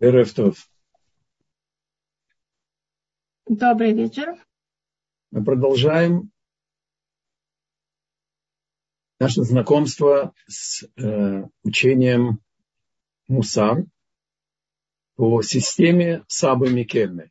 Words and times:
Эрефтов. 0.00 0.66
Добрый 3.46 3.92
вечер. 3.92 4.34
Мы 5.30 5.44
продолжаем 5.44 6.32
наше 9.18 9.42
знакомство 9.42 10.32
с 10.46 10.84
э, 10.96 11.44
учением 11.64 12.40
Мусар 13.28 13.84
по 15.16 15.42
системе 15.42 16.24
Сабы 16.28 16.70
Микельны. 16.72 17.30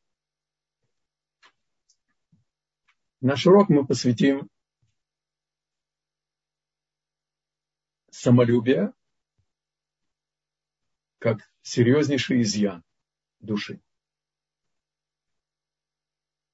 Наш 3.19 3.47
урок 3.47 3.69
мы 3.69 3.83
посвятим 3.83 4.47
самолюбию 8.11 8.93
как 11.17 11.48
серьезнейший 11.61 12.41
изъян 12.41 12.83
души. 13.39 13.81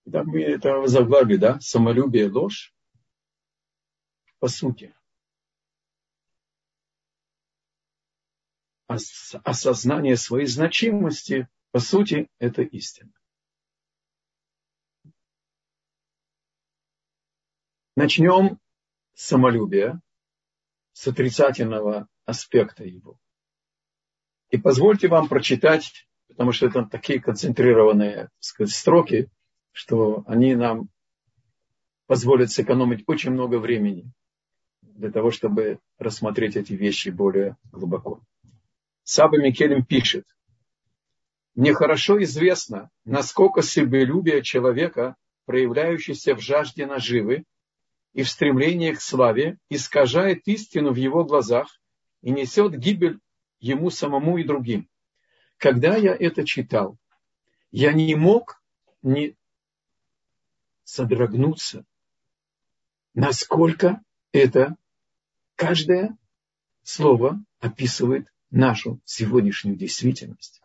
Итак, 0.06 0.26
мы 0.26 0.44
это 0.44 0.86
заглавили, 0.88 1.38
да? 1.38 1.60
Самолюбие, 1.60 2.30
ложь. 2.30 2.74
По 4.40 4.48
сути. 4.48 4.96
Осознание 8.88 10.16
своей 10.16 10.46
значимости, 10.46 11.50
по 11.72 11.80
сути, 11.80 12.30
это 12.38 12.62
истина. 12.62 13.12
Начнем 17.96 18.60
с 19.14 19.26
самолюбия, 19.26 20.02
с 20.92 21.08
отрицательного 21.08 22.08
аспекта 22.26 22.84
его. 22.84 23.20
И 24.56 24.58
позвольте 24.58 25.10
вам 25.10 25.28
прочитать, 25.28 26.08
потому 26.30 26.54
что 26.54 26.68
это 26.68 26.86
такие 26.86 27.20
концентрированные 27.20 28.30
сказать, 28.40 28.74
строки, 28.74 29.28
что 29.74 30.24
они 30.28 30.56
нам 30.56 30.88
позволят 32.08 32.52
сэкономить 32.52 33.04
очень 33.06 33.32
много 33.32 33.60
времени 33.60 34.10
для 34.82 35.12
того, 35.12 35.32
чтобы 35.32 35.80
рассмотреть 35.98 36.56
эти 36.56 36.72
вещи 36.72 37.10
более 37.10 37.58
глубоко. 37.74 38.22
Саба 39.04 39.40
Микелем 39.40 39.84
пишет, 39.84 40.24
«Мне 41.54 41.74
хорошо 41.74 42.24
известно, 42.24 42.90
насколько 43.04 43.62
себелюбие 43.62 44.42
человека, 44.42 45.18
проявляющееся 45.44 46.34
в 46.34 46.40
жажде 46.40 46.86
наживы 46.86 47.44
и 48.14 48.24
в 48.24 48.30
стремлении 48.30 48.94
к 48.94 49.02
славе, 49.02 49.58
искажает 49.68 50.48
истину 50.48 50.94
в 50.94 50.96
его 50.96 51.26
глазах 51.26 51.68
и 52.22 52.32
несет 52.32 52.80
гибель 52.80 53.20
ему 53.60 53.90
самому 53.90 54.38
и 54.38 54.44
другим. 54.44 54.90
Когда 55.58 55.96
я 55.96 56.16
это 56.16 56.46
читал, 56.46 56.98
я 57.72 57.94
не 57.94 58.16
мог 58.16 58.62
не 59.02 59.36
содрогнуться, 60.84 61.86
насколько 63.14 64.02
это 64.32 64.76
каждое 65.56 66.18
слово 66.84 67.44
описывает 67.60 68.32
нашу 68.52 69.00
сегодняшнюю 69.06 69.78
действительность. 69.78 70.62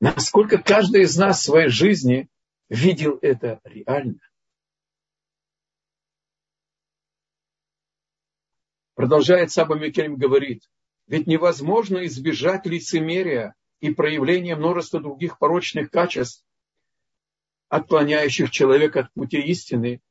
Насколько 0.00 0.58
каждый 0.58 1.02
из 1.02 1.16
нас 1.16 1.40
в 1.40 1.44
своей 1.44 1.68
жизни 1.68 2.28
видел 2.68 3.18
это 3.20 3.60
реально. 3.64 4.20
Продолжает 9.00 9.50
Саба 9.50 9.78
Микельм 9.78 10.16
говорит, 10.16 10.68
ведь 11.06 11.26
невозможно 11.26 12.04
избежать 12.04 12.66
лицемерия 12.66 13.54
и 13.80 13.94
проявления 13.94 14.56
множества 14.56 15.00
других 15.00 15.38
порочных 15.38 15.90
качеств, 15.90 16.44
отклоняющих 17.70 18.50
человека 18.50 19.00
от 19.00 19.12
пути 19.14 19.38
истины, 19.38 20.02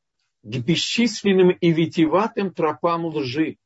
к 0.42 0.58
бесчисленным 0.58 1.52
и 1.52 1.72
витиеватым 1.72 2.52
тропам 2.52 3.06
лжи. 3.06 3.60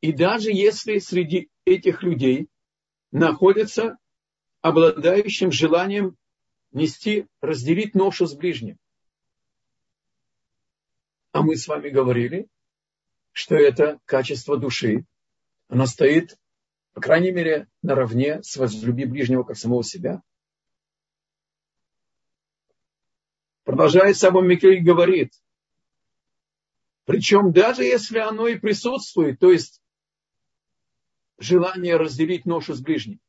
И 0.00 0.12
даже 0.12 0.50
если 0.50 0.98
среди 0.98 1.50
этих 1.64 2.02
людей 2.02 2.48
находятся 3.12 3.96
обладающим 4.60 5.52
желанием 5.52 6.16
нести, 6.72 7.28
разделить 7.40 7.94
ношу 7.94 8.26
с 8.26 8.34
ближним, 8.34 8.80
а 11.36 11.42
мы 11.42 11.54
с 11.54 11.68
вами 11.68 11.90
говорили, 11.90 12.48
что 13.32 13.56
это 13.56 14.00
качество 14.06 14.56
души. 14.56 15.04
Оно 15.68 15.84
стоит, 15.84 16.38
по 16.94 17.02
крайней 17.02 17.30
мере, 17.30 17.68
наравне 17.82 18.42
с 18.42 18.56
возлюби 18.56 19.04
ближнего 19.04 19.42
как 19.42 19.58
самого 19.58 19.84
себя. 19.84 20.22
Продолжает 23.64 24.16
Сабон 24.16 24.48
Микель 24.48 24.82
говорит, 24.82 25.34
причем 27.04 27.52
даже 27.52 27.84
если 27.84 28.18
оно 28.18 28.48
и 28.48 28.58
присутствует, 28.58 29.38
то 29.38 29.52
есть 29.52 29.82
желание 31.36 31.96
разделить 31.96 32.46
ношу 32.46 32.72
с 32.72 32.80
ближним, 32.80 33.20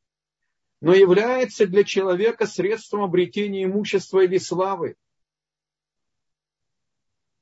но 0.80 0.94
является 0.94 1.66
для 1.66 1.84
человека 1.84 2.46
средством 2.46 3.02
обретения 3.02 3.64
имущества 3.64 4.20
или 4.20 4.38
славы, 4.38 4.96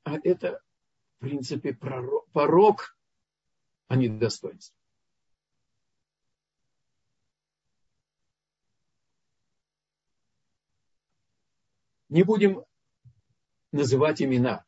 а 0.07 0.17
это, 0.23 0.61
в 1.17 1.19
принципе, 1.19 1.73
пророк, 1.73 2.29
порог, 2.31 2.97
а 3.89 3.97
не 3.97 4.07
достоинство. 4.07 4.73
Не 12.07 12.23
будем 12.23 12.63
называть 13.73 14.21
имена. 14.21 14.63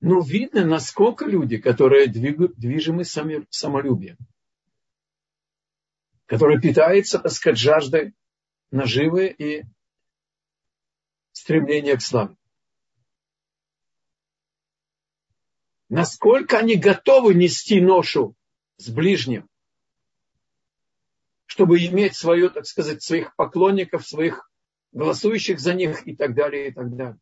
Но 0.00 0.20
видно, 0.20 0.64
насколько 0.64 1.26
люди, 1.26 1.58
которые 1.58 2.06
движимы 2.08 3.04
самолюбием, 3.04 4.16
которые 6.24 6.58
питаются, 6.58 7.18
так 7.18 7.32
сказать, 7.32 7.58
жаждой 7.58 8.14
наживы 8.70 9.26
и 9.28 9.64
стремление 11.34 11.96
к 11.96 12.00
славе. 12.00 12.36
Насколько 15.88 16.58
они 16.58 16.76
готовы 16.76 17.34
нести 17.34 17.80
ношу 17.80 18.34
с 18.76 18.88
ближним, 18.88 19.48
чтобы 21.44 21.84
иметь 21.84 22.16
свое, 22.16 22.48
так 22.48 22.66
сказать, 22.66 23.02
своих 23.02 23.36
поклонников, 23.36 24.06
своих 24.06 24.50
голосующих 24.92 25.60
за 25.60 25.74
них 25.74 26.06
и 26.06 26.16
так 26.16 26.34
далее, 26.34 26.68
и 26.68 26.72
так 26.72 26.96
далее. 26.96 27.20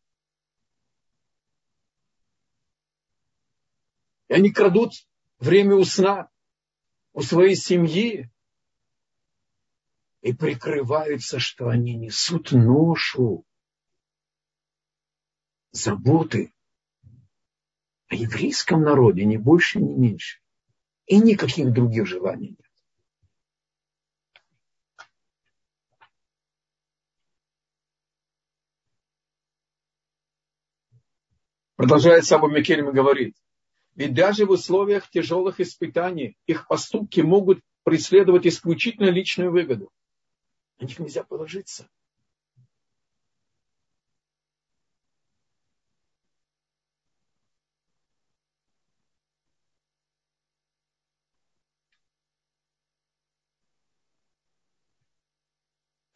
И 4.29 4.33
они 4.33 4.51
крадут 4.51 4.93
время 5.39 5.75
у 5.75 5.83
сна 5.83 6.29
у 7.13 7.21
своей 7.21 7.55
семьи 7.55 8.31
и 10.21 10.33
прикрываются, 10.33 11.39
что 11.39 11.67
они 11.67 11.95
несут 11.95 12.51
ношу 12.51 13.45
заботы 15.73 16.53
о 18.07 18.15
еврейском 18.15 18.83
народе, 18.83 19.25
ни 19.25 19.37
больше, 19.37 19.79
ни 19.79 19.93
меньше. 19.93 20.39
И 21.07 21.17
никаких 21.17 21.73
других 21.73 22.05
желаний 22.07 22.49
нет. 22.49 22.59
Продолжает 31.75 32.23
Сабу 32.23 32.47
Микельм 32.47 32.89
и 32.89 32.93
говорит, 32.93 33.35
ведь 33.95 34.13
даже 34.13 34.45
в 34.45 34.51
условиях 34.51 35.09
тяжелых 35.09 35.59
испытаний 35.59 36.37
их 36.45 36.67
поступки 36.67 37.19
могут 37.19 37.59
преследовать 37.83 38.47
исключительно 38.47 39.09
личную 39.09 39.51
выгоду. 39.51 39.91
На 40.79 40.85
них 40.85 40.97
нельзя 40.99 41.23
положиться. 41.23 41.89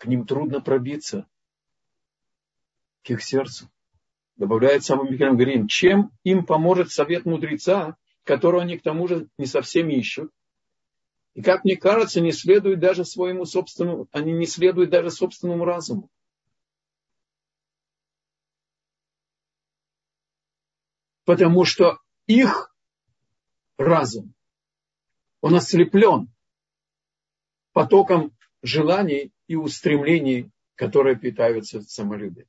Ним 0.08 0.26
трудно 0.26 0.62
пробиться, 0.62 1.28
к 3.04 3.10
их 3.12 3.24
сердцу. 3.24 3.70
Добавляет 4.36 4.84
самым 4.84 5.12
Михаил 5.12 5.36
Грин, 5.36 5.68
чем 5.68 6.12
им 6.24 6.46
поможет 6.46 6.92
совет 6.92 7.26
мудреца, 7.26 7.98
которого 8.24 8.62
они 8.62 8.78
к 8.78 8.84
тому 8.84 9.08
же 9.08 9.28
не 9.38 9.46
совсем 9.46 9.90
ищут. 9.90 10.32
И 11.34 11.42
как 11.42 11.64
мне 11.64 11.76
кажется, 11.76 12.22
не 12.22 12.32
следует 12.32 12.80
даже 12.80 13.06
своему 13.06 13.46
собственному, 13.46 14.08
они 14.12 14.34
не 14.34 14.46
следуют 14.46 14.90
даже 14.90 15.12
собственному 15.12 15.66
разуму. 15.66 16.10
потому 21.28 21.66
что 21.66 22.00
их 22.26 22.74
разум, 23.78 24.34
он 25.42 25.56
ослеплен 25.56 26.34
потоком 27.74 28.34
желаний 28.62 29.34
и 29.48 29.56
устремлений, 29.56 30.52
которые 30.76 31.16
питаются 31.16 31.82
самолюбием. 31.82 32.48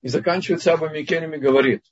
И 0.00 0.08
заканчивает 0.08 0.62
Саба 0.62 0.88
Микенами 0.92 1.36
говорит, 1.36 1.84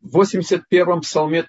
в 0.00 0.20
81-м 0.20 1.00
псалме, 1.00 1.48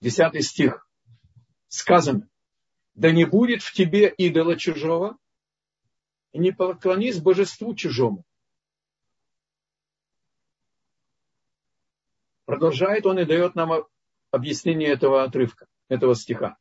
10 0.00 0.44
стих, 0.44 0.88
сказано, 1.68 2.28
да 2.94 3.10
не 3.10 3.24
будет 3.24 3.62
в 3.62 3.72
тебе 3.72 4.08
идола 4.08 4.56
чужого, 4.56 5.18
и 6.32 6.38
не 6.38 6.52
поклонись 6.52 7.20
божеству 7.20 7.74
чужому. 7.74 8.24
Продолжает 12.46 13.04
он 13.06 13.18
и 13.18 13.24
дает 13.24 13.54
нам 13.56 13.84
объяснение 14.30 14.88
этого 14.88 15.24
отрывка, 15.24 15.66
этого 15.88 16.14
стиха. 16.14 16.56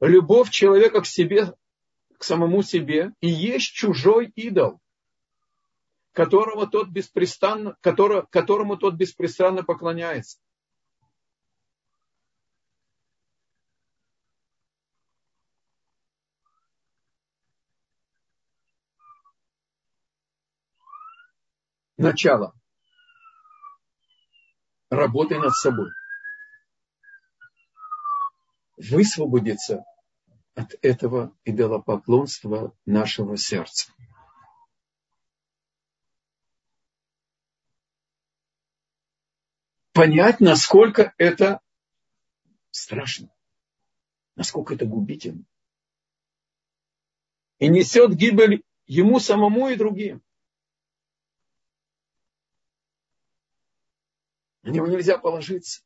Любовь 0.00 0.50
человека 0.50 1.02
к 1.02 1.06
себе 1.06 1.54
к 2.18 2.24
самому 2.24 2.62
себе 2.62 3.12
и 3.20 3.28
есть 3.28 3.72
чужой 3.72 4.32
идол, 4.34 4.80
которого 6.12 6.66
тот 6.66 6.88
беспрестанно, 6.88 7.76
который, 7.80 8.26
которому 8.30 8.76
тот 8.76 8.94
беспрестанно 8.94 9.62
поклоняется. 9.62 10.38
Начало. 21.96 22.54
Работай 24.90 25.38
над 25.38 25.52
собой. 25.52 25.90
Высвободиться 28.76 29.84
от 30.54 30.74
этого 30.82 31.36
идолопоклонства 31.44 32.74
нашего 32.86 33.36
сердца. 33.36 33.92
Понять, 39.92 40.40
насколько 40.40 41.12
это 41.18 41.60
страшно, 42.70 43.34
насколько 44.36 44.74
это 44.74 44.86
губительно. 44.86 45.44
И 47.58 47.68
несет 47.68 48.14
гибель 48.14 48.62
ему 48.86 49.18
самому 49.18 49.68
и 49.68 49.76
другим. 49.76 50.22
На 54.68 54.72
него 54.72 54.86
нельзя 54.86 55.16
положиться. 55.16 55.80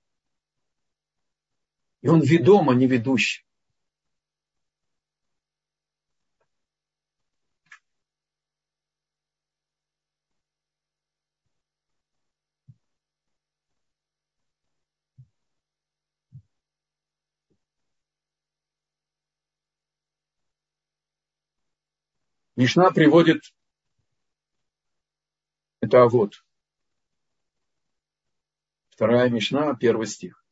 И 2.01 2.09
он 2.09 2.21
ведом, 2.21 2.69
а 2.69 2.75
не 2.75 2.89
ведущий. 2.89 3.47
Мишна 22.57 22.91
приводит 22.91 23.55
это 25.81 26.05
вот. 26.09 26.45
Вторая 28.93 29.31
Мишна, 29.31 29.75
первый 29.75 30.07
стих. 30.07 30.45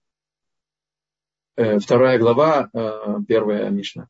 Э, 1.56 1.78
вторая 1.78 2.18
глава, 2.18 2.70
э, 2.72 3.16
первая 3.28 3.68
Мишна. 3.68 4.08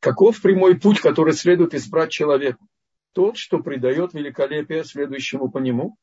Каков 0.00 0.42
прямой 0.42 0.78
путь, 0.78 1.00
который 1.00 1.32
следует 1.32 1.72
избрать 1.72 2.10
человеку? 2.10 2.68
Тот, 3.12 3.38
что 3.38 3.62
придает 3.62 4.12
великолепие 4.12 4.84
следующему 4.84 5.50
по 5.50 5.58
нему 5.58 5.96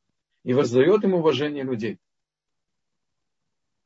и 0.44 0.54
воздает 0.54 1.04
ему 1.04 1.20
уважение 1.20 1.64
людей. 1.64 2.00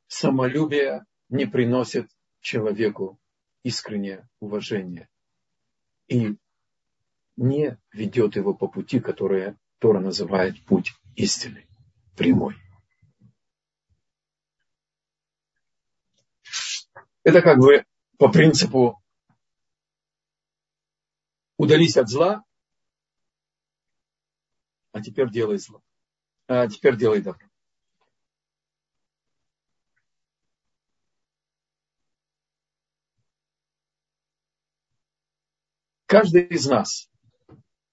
Самолюбие 0.06 1.04
не 1.28 1.44
приносит 1.44 2.08
человеку 2.40 3.20
искреннее 3.62 4.26
уважение 4.40 5.08
и 6.08 6.36
не 7.36 7.78
ведет 7.92 8.36
его 8.36 8.54
по 8.54 8.68
пути, 8.68 9.00
который 9.00 9.54
Тора 9.78 10.00
называет 10.00 10.64
путь 10.64 10.94
истины, 11.14 11.66
прямой. 12.16 12.56
Это 17.24 17.40
как 17.40 17.58
бы 17.58 17.84
по 18.18 18.28
принципу 18.30 19.02
удались 21.56 21.96
от 21.96 22.08
зла, 22.08 22.44
а 24.92 25.00
теперь 25.00 25.30
делай 25.30 25.58
зло. 25.58 25.82
А 26.48 26.68
теперь 26.68 26.96
делай 26.96 27.22
добро. 27.22 27.46
Каждый 36.06 36.42
из 36.42 36.66
нас 36.66 37.08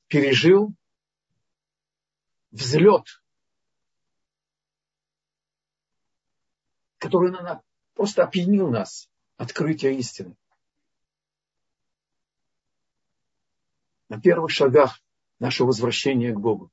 пережил 0.08 0.74
взлет, 2.52 3.06
который 7.00 7.34
просто 7.96 8.24
опьянил 8.24 8.70
нас, 8.70 9.10
открытие 9.38 9.98
истины. 9.98 10.36
На 14.10 14.20
первых 14.20 14.52
шагах 14.52 15.02
нашего 15.40 15.68
возвращения 15.68 16.32
к 16.34 16.40
Богу. 16.40 16.72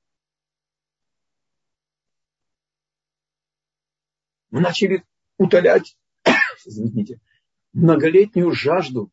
Мы 4.50 4.61
начали 4.61 5.05
утолять, 5.38 5.96
извините, 6.64 7.20
многолетнюю 7.73 8.52
жажду 8.52 9.11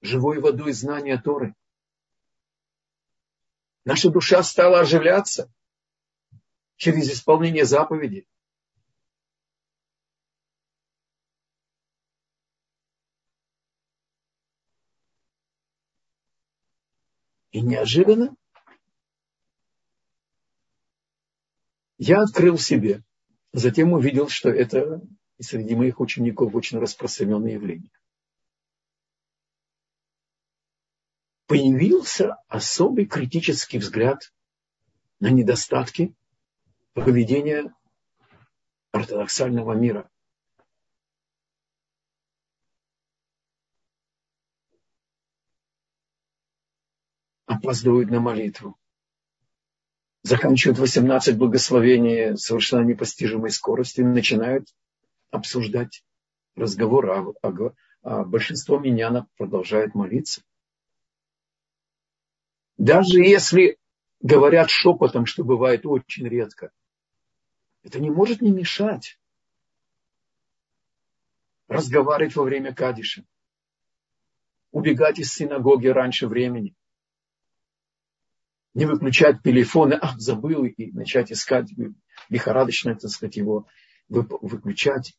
живой 0.00 0.38
водой 0.40 0.72
знания 0.72 1.18
Торы. 1.18 1.54
Наша 3.84 4.10
душа 4.10 4.42
стала 4.42 4.80
оживляться 4.80 5.50
через 6.76 7.10
исполнение 7.10 7.64
заповедей. 7.64 8.28
Неожиданно 17.72 18.36
я 21.98 22.22
открыл 22.22 22.58
себе, 22.58 23.02
затем 23.52 23.92
увидел, 23.92 24.28
что 24.28 24.50
это 24.50 25.00
среди 25.40 25.74
моих 25.74 26.00
учеников 26.00 26.54
очень 26.54 26.78
распространенное 26.78 27.52
явление. 27.52 27.90
появился 31.52 32.36
особый 32.48 33.04
критический 33.04 33.76
взгляд 33.76 34.32
на 35.20 35.28
недостатки 35.28 36.14
поведения 36.94 37.74
ортодоксального 38.90 39.74
мира. 39.74 40.10
Опаздывают 47.52 48.10
на 48.10 48.18
молитву. 48.18 48.78
Заканчивают 50.22 50.78
18 50.78 51.36
благословений 51.36 52.36
совершенно 52.38 52.84
непостижимой 52.84 53.50
скоростью 53.50 54.06
начинают 54.06 54.68
обсуждать 55.30 56.02
разговор, 56.56 57.10
а, 57.10 57.26
а, 57.42 57.72
а 58.02 58.24
большинство 58.24 58.78
миньянов 58.78 59.26
продолжает 59.36 59.94
молиться. 59.94 60.42
Даже 62.78 63.20
если 63.20 63.76
говорят 64.20 64.70
шепотом, 64.70 65.26
что 65.26 65.44
бывает 65.44 65.84
очень 65.84 66.26
редко, 66.26 66.72
это 67.82 68.00
не 68.00 68.10
может 68.10 68.40
не 68.40 68.50
мешать 68.50 69.18
разговаривать 71.68 72.34
во 72.34 72.44
время 72.44 72.74
кадиша, 72.74 73.24
убегать 74.70 75.18
из 75.18 75.32
синагоги 75.34 75.88
раньше 75.88 76.26
времени, 76.26 76.74
не 78.74 78.86
выключать 78.86 79.42
телефоны, 79.42 79.98
ах, 80.00 80.18
забыл, 80.18 80.64
и 80.64 80.92
начать 80.92 81.30
искать, 81.32 81.70
э, 81.78 81.92
лихорадочно, 82.28 82.94
так 82.94 83.10
сказать, 83.10 83.36
его 83.36 83.66
выключать. 84.08 85.16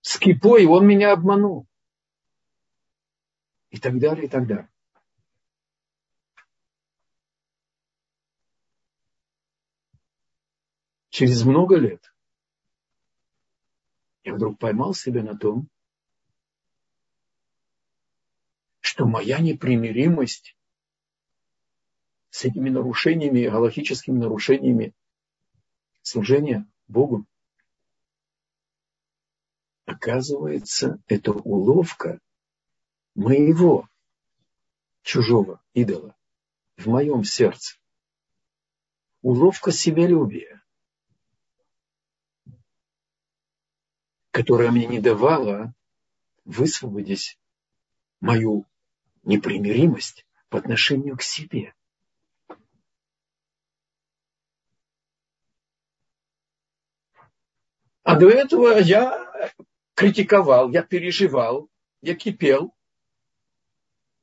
Скипой 0.00 0.66
он 0.66 0.86
меня 0.86 1.12
обманул. 1.12 1.66
И 3.70 3.78
так 3.78 3.98
далее, 3.98 4.24
и 4.26 4.28
так 4.28 4.46
далее. 4.46 4.70
Через 11.10 11.44
много 11.44 11.76
лет– 11.76 12.12
я 14.28 14.34
вдруг 14.34 14.58
поймал 14.58 14.92
себя 14.92 15.22
на 15.22 15.38
том, 15.38 15.68
что 18.80 19.06
моя 19.06 19.38
непримиримость 19.38 20.54
с 22.28 22.44
этими 22.44 22.68
нарушениями, 22.68 23.48
галактическими 23.48 24.18
нарушениями 24.18 24.92
служения 26.02 26.70
Богу, 26.88 27.24
оказывается, 29.86 31.02
это 31.06 31.32
уловка 31.32 32.20
моего 33.14 33.88
чужого 35.00 35.62
идола 35.72 36.14
в 36.76 36.86
моем 36.86 37.24
сердце. 37.24 37.78
Уловка 39.22 39.72
себялюбия, 39.72 40.62
которая 44.38 44.70
мне 44.70 44.86
не 44.86 45.00
давала 45.00 45.74
высвободить 46.44 47.40
мою 48.20 48.66
непримиримость 49.24 50.24
по 50.48 50.58
отношению 50.58 51.16
к 51.16 51.22
себе. 51.22 51.74
А 58.04 58.14
до 58.16 58.30
этого 58.30 58.78
я 58.78 59.52
критиковал, 59.94 60.70
я 60.70 60.84
переживал, 60.84 61.68
я 62.00 62.14
кипел, 62.14 62.72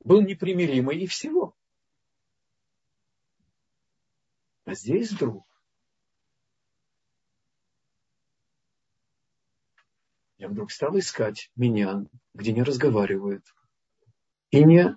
был 0.00 0.22
непримиримый 0.22 0.98
и 0.98 1.06
всего. 1.06 1.54
А 4.64 4.74
здесь 4.74 5.12
вдруг 5.12 5.46
я 10.38 10.48
вдруг 10.48 10.70
стал 10.70 10.98
искать 10.98 11.50
меня, 11.56 12.04
где 12.34 12.52
не 12.52 12.62
разговаривают. 12.62 13.44
И 14.50 14.62
не 14.64 14.96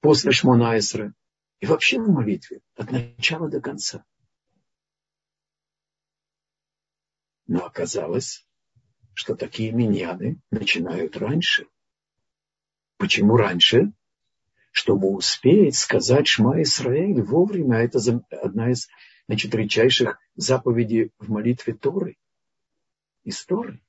после 0.00 0.32
Шмонайсры, 0.32 1.14
и 1.60 1.66
вообще 1.66 2.00
в 2.00 2.08
молитве, 2.08 2.60
от 2.76 2.90
начала 2.90 3.48
до 3.48 3.60
конца. 3.60 4.04
Но 7.46 7.64
оказалось, 7.64 8.46
что 9.14 9.34
такие 9.34 9.72
миньяны 9.72 10.40
начинают 10.50 11.16
раньше. 11.16 11.66
Почему 12.98 13.36
раньше? 13.36 13.92
Чтобы 14.70 15.08
успеть 15.08 15.76
сказать 15.76 16.28
Шма 16.28 16.62
Исраэль 16.62 17.22
вовремя. 17.22 17.78
Это 17.78 17.98
одна 18.30 18.70
из 18.70 18.88
значит, 19.26 19.54
редчайших 19.54 20.20
заповедей 20.36 21.10
в 21.18 21.30
молитве 21.30 21.74
Торы. 21.74 22.16
Из 23.24 23.44
Торы. 23.44 23.80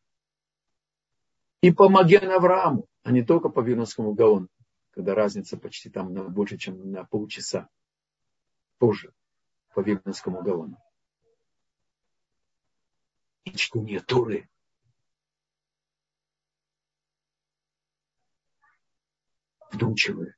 И 1.61 1.71
по 1.71 1.89
Маген 1.89 2.29
Аврааму, 2.31 2.87
а 3.03 3.11
не 3.11 3.23
только 3.23 3.49
по 3.49 3.59
Вилнскому 3.59 4.13
Гаону, 4.13 4.47
когда 4.91 5.13
разница 5.13 5.57
почти 5.57 5.89
там 5.89 6.13
на 6.13 6.23
больше, 6.23 6.57
чем 6.57 6.91
на 6.91 7.03
полчаса 7.03 7.69
позже 8.77 9.13
по 9.73 9.81
Вилнскому 9.81 10.41
Гаону 10.41 10.77
и 13.43 13.55
чтение 13.55 13.99
Торы. 13.99 14.49
Вдумчивые, 19.71 20.35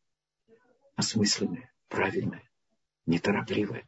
осмысленные, 0.96 1.72
правильные, 1.88 2.50
неторопливые. 3.06 3.88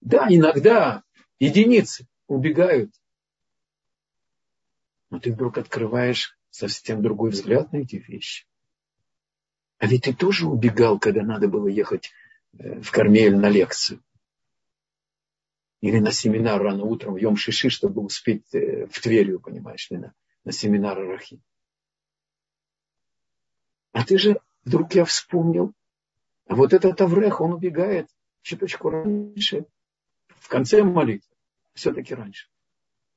Да, 0.00 0.26
иногда 0.28 1.04
единицы 1.38 2.08
убегают. 2.26 2.92
Но 5.10 5.18
ты 5.18 5.32
вдруг 5.32 5.58
открываешь 5.58 6.38
совсем 6.50 7.02
другой 7.02 7.30
взгляд 7.30 7.72
на 7.72 7.78
эти 7.78 7.96
вещи. 7.96 8.46
А 9.78 9.86
ведь 9.86 10.04
ты 10.04 10.14
тоже 10.14 10.46
убегал, 10.46 10.98
когда 10.98 11.22
надо 11.22 11.48
было 11.48 11.68
ехать 11.68 12.10
э, 12.58 12.80
в 12.80 12.90
Кармель 12.90 13.36
на 13.36 13.48
лекцию 13.48 14.02
или 15.80 15.98
на 15.98 16.10
семинар 16.10 16.60
рано 16.60 16.84
утром 16.84 17.14
в 17.14 17.16
Йом-Шиши, 17.18 17.68
чтобы 17.68 18.02
успеть 18.02 18.52
э, 18.54 18.86
в 18.86 19.00
Тверью, 19.00 19.40
понимаешь 19.40 19.88
на, 19.90 20.12
на 20.44 20.52
семинар 20.52 20.98
Рахи. 20.98 21.40
А 23.92 24.04
ты 24.04 24.18
же, 24.18 24.40
вдруг 24.64 24.94
я 24.94 25.04
вспомнил, 25.04 25.72
а 26.46 26.54
вот 26.54 26.72
этот 26.72 27.00
Аврех, 27.00 27.40
он 27.40 27.52
убегает 27.52 28.08
чуточку 28.42 28.90
раньше, 28.90 29.66
в 30.28 30.48
конце 30.48 30.82
молитвы, 30.82 31.34
все-таки 31.74 32.14
раньше, 32.14 32.48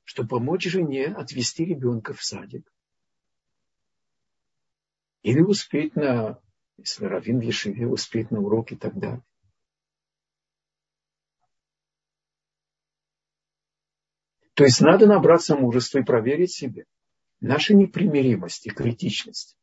чтобы 0.04 0.28
помочь 0.28 0.64
жене 0.64 1.06
отвести 1.06 1.64
ребенка 1.64 2.14
в 2.14 2.22
садик. 2.22 2.72
Или 5.22 5.40
успеть 5.40 5.94
на, 5.94 6.40
если 6.76 7.04
Равин 7.04 7.38
в 7.38 7.42
Ешиве, 7.42 7.86
успеть 7.86 8.30
на 8.30 8.40
урок 8.40 8.72
и 8.72 8.76
так 8.76 8.98
далее. 8.98 9.24
То 14.54 14.64
есть 14.64 14.80
надо 14.80 15.06
набраться 15.06 15.56
мужества 15.56 16.00
и 16.00 16.04
проверить 16.04 16.52
себе. 16.52 16.86
Наша 17.40 17.74
непримиримость 17.74 18.66
и 18.66 18.70
критичность. 18.70 19.56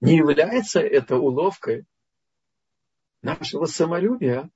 Не 0.00 0.16
является 0.16 0.80
это 0.80 1.16
уловкой 1.16 1.86
нашего 3.22 3.66
самолюбия, 3.66 4.50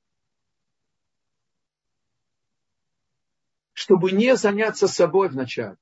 чтобы 3.74 4.12
не 4.12 4.36
заняться 4.36 4.88
собой 4.88 5.28
вначале. 5.28 5.76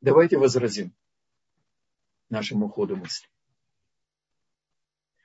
Давайте 0.00 0.38
возразим 0.38 0.94
нашему 2.30 2.68
ходу 2.68 2.96
мысли. 2.96 3.28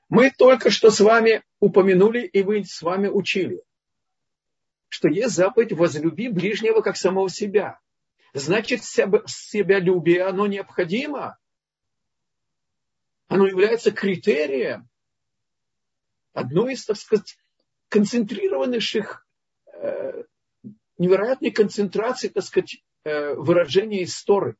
Мы 0.09 0.29
только 0.31 0.69
что 0.69 0.91
с 0.91 0.99
вами 0.99 1.43
упомянули, 1.59 2.21
и 2.25 2.43
вы 2.43 2.65
с 2.65 2.81
вами 2.81 3.07
учили, 3.07 3.63
что 4.89 5.07
есть 5.07 5.33
заповедь 5.33 5.71
«возлюби 5.71 6.27
ближнего, 6.27 6.81
как 6.81 6.97
самого 6.97 7.29
себя». 7.29 7.79
Значит, 8.33 8.83
себялюбие, 8.83 10.23
оно 10.23 10.47
необходимо. 10.47 11.37
Оно 13.33 13.47
является 13.47 13.91
критерием 13.91 14.87
одной 16.33 16.73
из, 16.73 16.85
так 16.85 16.97
сказать, 16.97 17.35
концентрированных, 17.89 19.25
э, 19.73 20.25
невероятной 20.99 21.49
концентрации, 21.49 22.27
так 22.27 22.43
сказать, 22.43 22.83
э, 23.03 23.33
выражения 23.33 24.03
истории. 24.03 24.55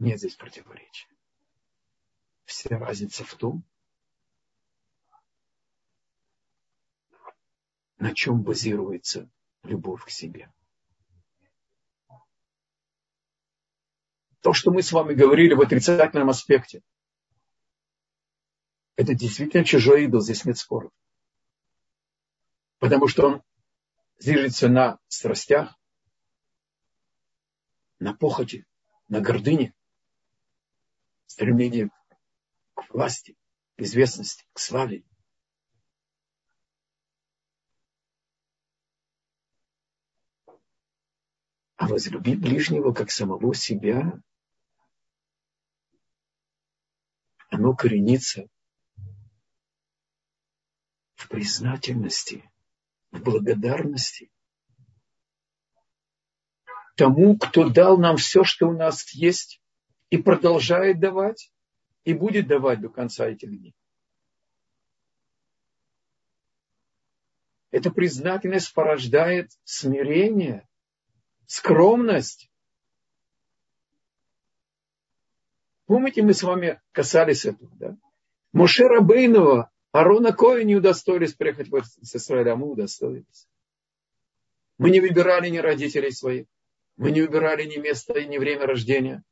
Нет 0.00 0.18
здесь 0.18 0.34
противоречия. 0.34 1.08
Вся 2.44 2.78
разница 2.78 3.24
в 3.24 3.34
том, 3.36 3.64
на 7.96 8.14
чем 8.14 8.42
базируется 8.42 9.30
любовь 9.64 10.04
к 10.04 10.10
себе. 10.10 10.52
То, 14.40 14.52
что 14.52 14.70
мы 14.70 14.82
с 14.82 14.92
вами 14.92 15.14
говорили 15.14 15.54
в 15.54 15.60
отрицательном 15.60 16.28
аспекте, 16.28 16.82
это 18.96 19.14
действительно 19.14 19.64
чужой 19.64 20.04
идол, 20.04 20.20
здесь 20.20 20.44
нет 20.44 20.58
споров. 20.58 20.92
Потому 22.78 23.08
что 23.08 23.26
он 23.26 23.42
движется 24.20 24.68
на 24.68 24.98
страстях, 25.08 25.74
на 27.98 28.14
похоти, 28.14 28.66
на 29.08 29.20
гордыне 29.20 29.74
стремление 31.26 31.90
к 32.74 32.92
власти, 32.92 33.36
к 33.76 33.80
известности, 33.80 34.44
к 34.52 34.58
славе. 34.58 35.04
А 41.76 41.88
возлюби 41.88 42.36
ближнего, 42.36 42.92
как 42.92 43.10
самого 43.10 43.54
себя, 43.54 44.20
оно 47.50 47.74
коренится 47.74 48.48
в 51.14 51.28
признательности, 51.28 52.48
в 53.10 53.22
благодарности 53.22 54.30
тому, 56.96 57.36
кто 57.36 57.68
дал 57.68 57.98
нам 57.98 58.16
все, 58.16 58.44
что 58.44 58.68
у 58.68 58.72
нас 58.72 59.12
есть, 59.12 59.60
и 60.10 60.18
продолжает 60.18 61.00
давать, 61.00 61.52
и 62.04 62.14
будет 62.14 62.46
давать 62.46 62.80
до 62.80 62.88
конца 62.88 63.26
этих 63.26 63.50
дней. 63.50 63.74
Эта 67.70 67.90
признательность 67.90 68.72
порождает 68.72 69.50
смирение, 69.64 70.68
скромность. 71.46 72.50
Помните, 75.86 76.22
мы 76.22 76.32
с 76.32 76.42
вами 76.42 76.80
касались 76.92 77.44
этого, 77.44 77.70
да? 77.76 77.96
Моше 78.52 78.84
Рабейнова, 78.84 79.70
Арона 79.92 80.32
Коя 80.32 80.64
не 80.64 80.76
удостоились 80.76 81.34
приехать 81.34 81.68
в 81.68 81.76
Израиль, 81.76 82.48
а 82.48 82.56
мы 82.56 82.70
удостоились. 82.70 83.48
Мы 84.78 84.90
не 84.90 85.00
выбирали 85.00 85.48
ни 85.48 85.58
родителей 85.58 86.10
своих, 86.10 86.46
мы 86.96 87.10
не 87.10 87.20
выбирали 87.22 87.64
ни 87.64 87.76
место 87.76 88.14
и 88.14 88.26
ни 88.26 88.38
время 88.38 88.66
рождения. 88.66 89.22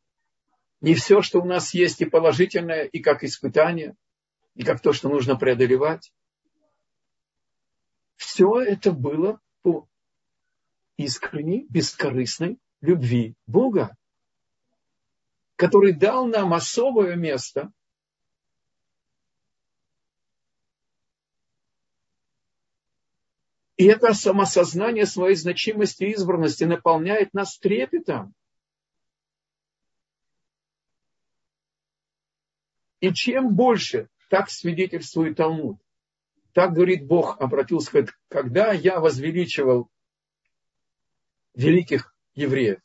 Не 0.80 0.94
все, 0.94 1.22
что 1.22 1.40
у 1.40 1.44
нас 1.44 1.74
есть 1.74 2.00
и 2.00 2.04
положительное, 2.04 2.84
и 2.84 3.00
как 3.00 3.24
испытание, 3.24 3.94
и 4.54 4.64
как 4.64 4.80
то, 4.80 4.92
что 4.92 5.08
нужно 5.08 5.36
преодолевать. 5.36 6.12
Все 8.16 8.60
это 8.60 8.92
было 8.92 9.40
по 9.62 9.88
искренней, 10.96 11.66
бескорыстной 11.68 12.58
любви 12.80 13.34
Бога, 13.46 13.96
который 15.56 15.92
дал 15.92 16.26
нам 16.26 16.52
особое 16.52 17.16
место 17.16 17.72
И 23.82 23.86
это 23.86 24.14
самосознание 24.14 25.06
своей 25.06 25.34
значимости 25.34 26.04
и 26.04 26.12
избранности 26.12 26.62
наполняет 26.62 27.34
нас 27.34 27.58
трепетом. 27.58 28.32
И 33.00 33.12
чем 33.12 33.56
больше, 33.56 34.08
так 34.28 34.50
свидетельствует 34.50 35.36
Талмуд, 35.36 35.80
так 36.52 36.74
говорит 36.74 37.08
Бог, 37.08 37.40
обратился, 37.40 37.90
говорит, 37.90 38.12
когда 38.28 38.72
я 38.72 39.00
возвеличивал 39.00 39.90
великих 41.54 42.14
евреев, 42.34 42.80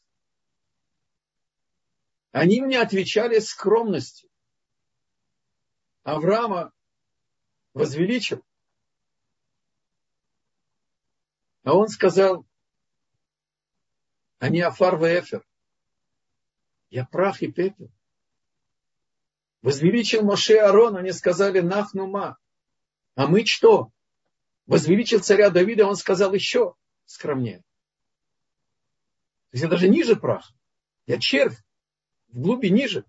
они 2.31 2.61
мне 2.61 2.79
отвечали 2.79 3.39
скромностью. 3.39 4.29
Авраама 6.03 6.71
возвеличил, 7.73 8.43
А 11.67 11.73
он 11.73 11.89
сказал, 11.89 12.45
они 14.39 14.61
афар 14.61 14.95
эфер. 14.95 15.45
Я 16.89 17.03
прах 17.03 17.41
и 17.41 17.51
пепел. 17.51 17.91
Возвеличил 19.61 20.23
Моше 20.23 20.59
Арон, 20.59 20.95
они 20.95 21.11
сказали 21.11 21.59
нахнума. 21.59 22.37
А 23.15 23.27
мы 23.27 23.45
что? 23.45 23.91
Возвеличил 24.65 25.19
царя 25.19 25.49
Давида, 25.49 25.85
он 25.85 25.97
сказал 25.97 26.33
еще 26.33 26.73
скромнее. 27.03 27.65
То 29.49 29.55
есть 29.55 29.63
я 29.63 29.69
даже 29.69 29.87
ниже 29.87 30.15
прах. 30.15 30.53
Я 31.05 31.19
червь. 31.19 31.57
В 32.29 32.41
глуби 32.41 32.69
ниже. 32.69 33.05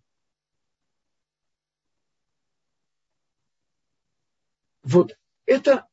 Вот 4.83 5.19
это 5.45 5.89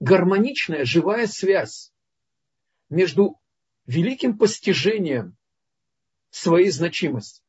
гармоничная, 0.00 0.84
живая 0.84 1.26
связь 1.26 1.92
между 2.88 3.38
великим 3.86 4.38
постижением 4.38 5.36
своей 6.30 6.70
значимости, 6.70 7.42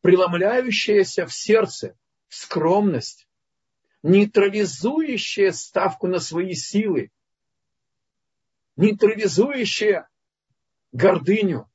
преломляющаяся 0.00 1.26
в 1.26 1.32
сердце 1.32 1.96
в 2.26 2.34
скромность, 2.34 3.28
нейтрализующая 4.02 5.52
ставку 5.52 6.08
на 6.08 6.18
свои 6.18 6.54
силы, 6.54 7.10
нейтрализующая 8.76 10.08
гордыню. 10.92 11.70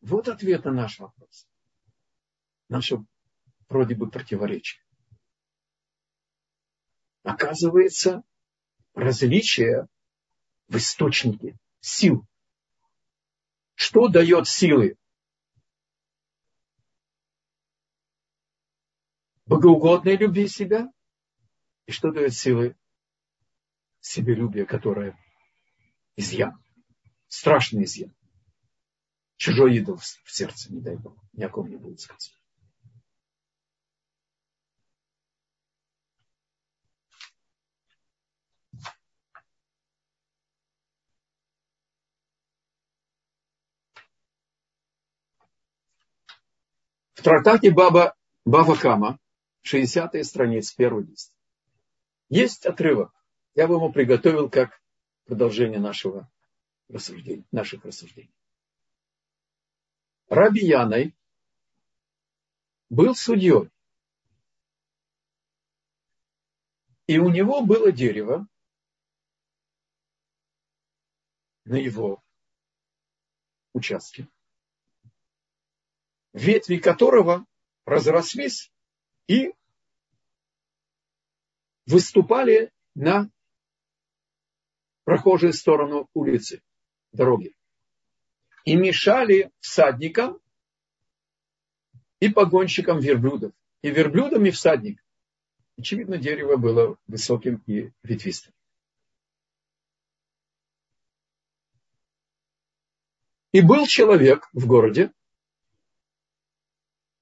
Вот 0.00 0.28
ответ 0.28 0.64
на 0.64 0.72
наш 0.72 0.98
вопрос. 0.98 1.46
Наше 2.68 3.04
вроде 3.68 3.94
бы 3.94 4.10
противоречие 4.10 4.86
оказывается 7.26 8.22
различие 8.94 9.88
в 10.68 10.76
источнике 10.76 11.58
сил. 11.80 12.24
Что 13.74 14.08
дает 14.08 14.46
силы? 14.46 14.96
Богоугодной 19.46 20.16
любви 20.16 20.46
себя. 20.48 20.90
И 21.86 21.92
что 21.92 22.12
дает 22.12 22.32
силы? 22.32 22.76
Себелюбие, 24.00 24.64
которое 24.64 25.16
изъян. 26.16 26.52
Страшный 27.28 27.84
изъян. 27.84 28.14
Чужой 29.36 29.76
идол 29.76 29.96
в 29.96 30.32
сердце, 30.32 30.72
не 30.72 30.80
дай 30.80 30.96
Бог. 30.96 31.16
Ни 31.34 31.44
о 31.44 31.50
ком 31.50 31.68
не 31.68 31.76
будет 31.76 32.00
сказать. 32.00 32.32
В 47.12 47.22
трактате 47.22 47.70
Баба, 47.72 48.14
Баба 48.44 48.76
Кама, 48.76 49.18
60-я 49.64 50.22
страница, 50.22 50.74
первый 50.76 51.04
лист. 51.04 51.32
Есть 52.28 52.66
отрывок. 52.66 53.12
Я 53.54 53.66
бы 53.66 53.74
ему 53.74 53.92
приготовил 53.92 54.48
как 54.48 54.80
продолжение 55.26 55.78
нашего 55.78 56.30
рассуждения, 56.88 57.44
наших 57.52 57.84
рассуждений. 57.84 58.32
Раби 60.28 60.64
Яной 60.64 61.14
был 62.88 63.14
судьей. 63.14 63.70
И 67.06 67.18
у 67.18 67.28
него 67.28 67.64
было 67.64 67.92
дерево 67.92 68.48
на 71.64 71.76
его 71.76 72.22
участке 73.72 74.28
ветви 76.36 76.76
которого 76.76 77.46
разрослись 77.86 78.70
и 79.26 79.54
выступали 81.86 82.70
на 82.94 83.30
прохожую 85.06 85.52
сторону 85.52 86.10
улицы, 86.14 86.60
дороги. 87.12 87.56
И 88.64 88.74
мешали 88.74 89.52
всадникам 89.60 90.40
и 92.18 92.28
погонщикам 92.28 92.98
верблюдов. 92.98 93.52
И 93.82 93.90
верблюдам, 93.90 94.44
и 94.46 94.50
всадникам. 94.50 95.06
Очевидно, 95.78 96.18
дерево 96.18 96.56
было 96.56 96.98
высоким 97.06 97.62
и 97.66 97.92
ветвистым. 98.02 98.52
И 103.52 103.60
был 103.60 103.86
человек 103.86 104.48
в 104.52 104.66
городе, 104.66 105.12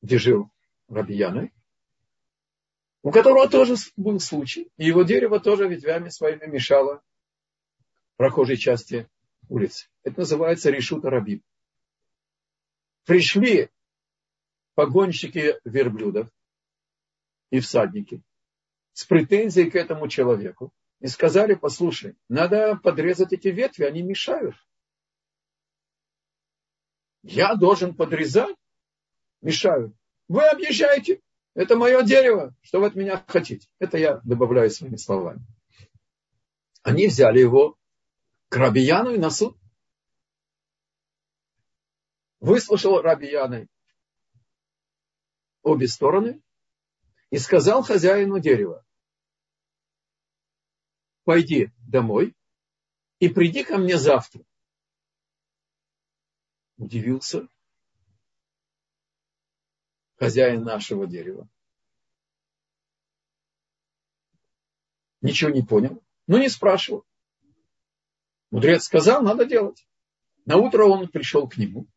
где 0.01 0.17
жил 0.17 0.51
Рабияной, 0.89 1.53
у 3.03 3.11
которого 3.11 3.47
тоже 3.47 3.75
был 3.97 4.19
случай, 4.21 4.71
и 4.79 4.87
его 4.87 5.03
дерево 5.03 5.39
тоже 5.39 5.69
ветвями 5.69 6.09
своими 6.09 6.47
мешало 6.47 7.03
прохожей 8.17 8.57
части 8.57 9.09
улицы. 9.49 9.89
Это 10.03 10.21
называется 10.21 10.71
решута 10.71 11.11
рабим. 11.11 11.43
Пришли 13.05 13.71
погонщики 14.75 15.55
верблюдов 15.65 16.29
и 17.51 17.61
всадники 17.61 18.23
с 18.93 19.05
претензией 19.05 19.71
к 19.71 19.77
этому 19.77 20.09
человеку 20.09 20.73
и 21.01 21.07
сказали, 21.07 21.55
послушай, 21.55 22.17
надо 22.29 22.77
подрезать 22.77 23.33
эти 23.33 23.49
ветви, 23.49 23.85
они 23.85 24.03
мешают. 24.03 24.57
Я 27.23 27.55
должен 27.55 27.95
подрезать? 27.95 28.57
мешают. 29.45 29.95
Вы 30.27 30.43
объезжаете. 30.47 31.21
Это 31.55 31.77
мое 31.77 32.03
дерево. 32.03 32.55
Что 32.63 32.81
вы 32.81 32.87
от 32.87 32.97
меня 32.97 33.23
хотите? 33.29 33.69
Это 33.79 33.99
я 33.99 34.21
добавляю 34.25 34.71
своими 34.71 34.97
словами. 34.97 35.41
Они 36.83 37.07
взяли 37.07 37.39
его 37.39 37.77
к 38.55 38.57
Рабияну 38.57 39.11
и 39.11 39.19
на 39.19 39.31
суд. 39.31 39.59
Выслушал 42.39 43.03
Рабияны 43.03 43.69
обе 45.63 45.89
стороны 45.89 46.41
и 47.31 47.39
сказал 47.39 47.83
хозяину 47.83 48.39
дерева, 48.39 48.87
пойди 51.25 51.73
домой 51.79 52.37
и 53.19 53.29
приди 53.29 53.65
ко 53.65 53.77
мне 53.77 53.99
завтра. 53.99 54.45
Удивился 56.77 57.49
хозяин 60.15 60.63
нашего 60.63 61.09
дерева. 61.09 61.49
Ничего 65.23 65.51
не 65.51 65.63
понял, 65.63 66.01
но 66.29 66.39
не 66.39 66.49
спрашивал. 66.49 67.05
Мудрец 68.55 68.85
сказал, 68.85 69.21
надо 69.21 69.47
делать. 69.47 69.85
На 70.45 70.59
утро 70.59 70.85
он 70.85 71.09
пришел 71.09 71.49
к 71.49 71.57
нему. 71.57 71.89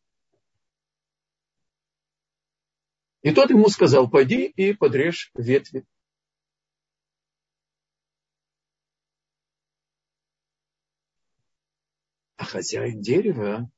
И 3.22 3.32
тот 3.32 3.50
ему 3.50 3.68
сказал, 3.68 4.10
пойди 4.10 4.46
и 4.46 4.72
подрежь 4.72 5.30
ветви. 5.34 5.86
А 12.34 12.44
хозяин 12.44 13.00
дерева 13.00 13.70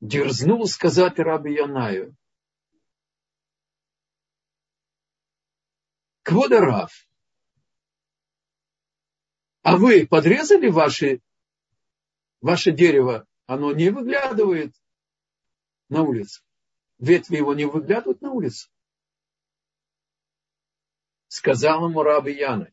дерзнул 0.00 0.66
сказать 0.66 1.16
раби 1.20 1.52
Янаю. 1.52 2.16
Кводарав, 6.22 6.90
а 9.62 9.76
вы 9.76 10.06
подрезали 10.06 10.68
ваши, 10.68 11.20
ваше 12.40 12.72
дерево? 12.72 13.26
Оно 13.46 13.72
не 13.72 13.90
выглядывает 13.90 14.74
на 15.88 16.02
улицу. 16.02 16.42
Ветви 16.98 17.36
его 17.36 17.54
не 17.54 17.64
выглядывают 17.64 18.20
на 18.20 18.30
улицу. 18.32 18.70
Сказал 21.28 21.88
ему 21.88 22.02
раби 22.02 22.32
Яна, 22.32 22.72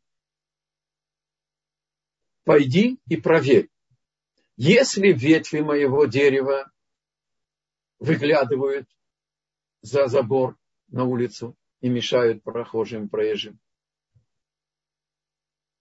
пойди 2.43 2.99
и 3.07 3.17
проверь. 3.17 3.69
Если 4.55 5.11
ветви 5.11 5.59
моего 5.59 6.05
дерева 6.05 6.71
выглядывают 7.99 8.89
за 9.81 10.07
забор 10.07 10.57
на 10.87 11.03
улицу 11.03 11.55
и 11.81 11.89
мешают 11.89 12.43
прохожим, 12.43 13.09
проезжим, 13.09 13.59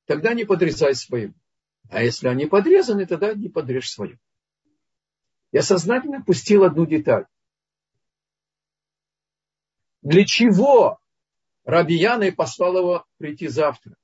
тогда 0.06 0.34
не 0.34 0.44
подрезай 0.44 0.94
свою. 0.94 1.34
А 1.90 2.02
если 2.02 2.28
они 2.28 2.46
подрезаны, 2.46 3.06
тогда 3.06 3.34
не 3.34 3.48
подрежь 3.48 3.90
свою. 3.90 4.18
Я 5.52 5.62
сознательно 5.62 6.22
пустил 6.22 6.64
одну 6.64 6.86
деталь. 6.86 7.26
Для 10.02 10.24
чего 10.24 10.98
Раби 11.64 11.96
Яна 11.96 12.30
послал 12.32 12.78
его 12.78 13.06
прийти 13.18 13.48
завтра? 13.48 13.96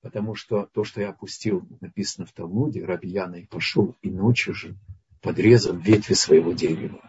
Потому 0.00 0.34
что 0.34 0.66
то, 0.66 0.84
что 0.84 1.00
я 1.00 1.10
опустил, 1.10 1.66
написано 1.80 2.26
в 2.26 2.32
Талмуде, 2.32 2.84
Раби 2.84 3.08
Яна 3.08 3.36
и 3.36 3.46
пошел 3.46 3.96
и 4.02 4.10
ночью 4.10 4.54
же 4.54 4.76
подрезал 5.20 5.76
ветви 5.76 6.14
своего 6.14 6.52
дерева. 6.52 7.00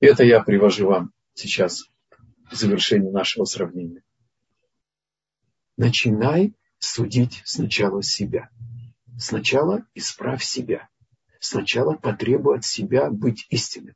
Это 0.00 0.24
я 0.24 0.42
привожу 0.42 0.88
вам 0.88 1.12
сейчас 1.34 1.88
в 2.54 3.12
нашего 3.12 3.44
сравнения. 3.44 4.02
Начинай 5.76 6.54
судить 6.78 7.42
сначала 7.44 8.02
себя. 8.02 8.50
Сначала 9.18 9.86
исправь 9.94 10.42
себя. 10.42 10.88
Сначала 11.40 11.94
потребуй 11.94 12.58
от 12.58 12.64
себя 12.64 13.10
быть 13.10 13.46
истинным. 13.50 13.94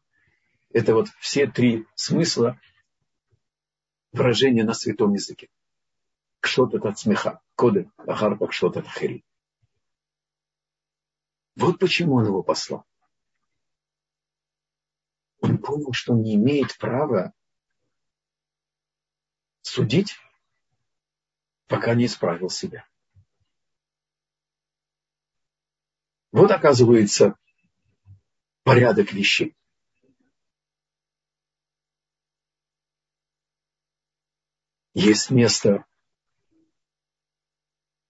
Это 0.71 0.95
вот 0.95 1.09
все 1.19 1.47
три 1.47 1.87
смысла 1.95 2.61
выражения 4.13 4.65
на 4.65 4.75
святом 4.75 5.15
языке. 5.15 5.49
Кшот 6.41 6.75
от 6.75 6.99
смеха, 6.99 7.41
коды, 7.55 7.91
ахарпа 7.97 8.47
кшот 8.49 8.77
от 8.77 8.87
хери. 8.87 9.25
Вот 11.57 11.79
почему 11.79 12.17
он 12.17 12.27
его 12.27 12.43
послал. 12.43 12.85
Он 15.41 15.59
понял, 15.59 15.93
что 15.93 16.13
он 16.13 16.23
не 16.23 16.35
имеет 16.35 16.77
права 16.79 17.33
судить, 19.69 20.17
пока 21.67 21.95
не 21.95 22.07
исправил 22.07 22.49
себя. 22.49 22.87
Вот 26.33 26.51
оказывается 26.51 27.37
порядок 28.63 29.13
вещей. 29.13 29.55
Есть 34.95 35.31
место 35.31 35.85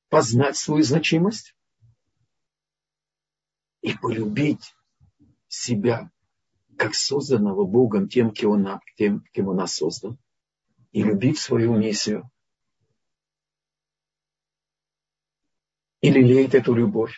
познать 0.08 0.56
свою 0.56 0.82
значимость 0.82 1.54
и 3.82 3.96
полюбить 3.96 4.74
себя 5.48 6.10
как 6.78 6.94
созданного 6.94 7.64
Богом 7.66 8.08
тем, 8.08 8.30
кем 8.30 8.50
он, 8.50 8.80
тем, 8.96 9.22
кем 9.32 9.48
он 9.48 9.56
нас 9.56 9.74
создал 9.74 10.16
и 10.92 11.02
любить 11.02 11.38
свою 11.38 11.76
миссию. 11.76 12.30
И 16.00 16.10
лелеять 16.10 16.54
эту 16.54 16.74
любовь. 16.74 17.14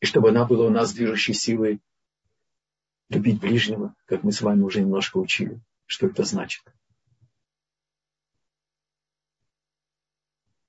И 0.00 0.06
чтобы 0.06 0.30
она 0.30 0.44
была 0.44 0.66
у 0.66 0.70
нас 0.70 0.92
движущей 0.92 1.34
силой 1.34 1.80
любить 3.08 3.40
ближнего, 3.40 3.94
как 4.06 4.22
мы 4.22 4.32
с 4.32 4.40
вами 4.40 4.62
уже 4.62 4.80
немножко 4.80 5.18
учили, 5.18 5.60
что 5.86 6.06
это 6.06 6.24
значит. 6.24 6.62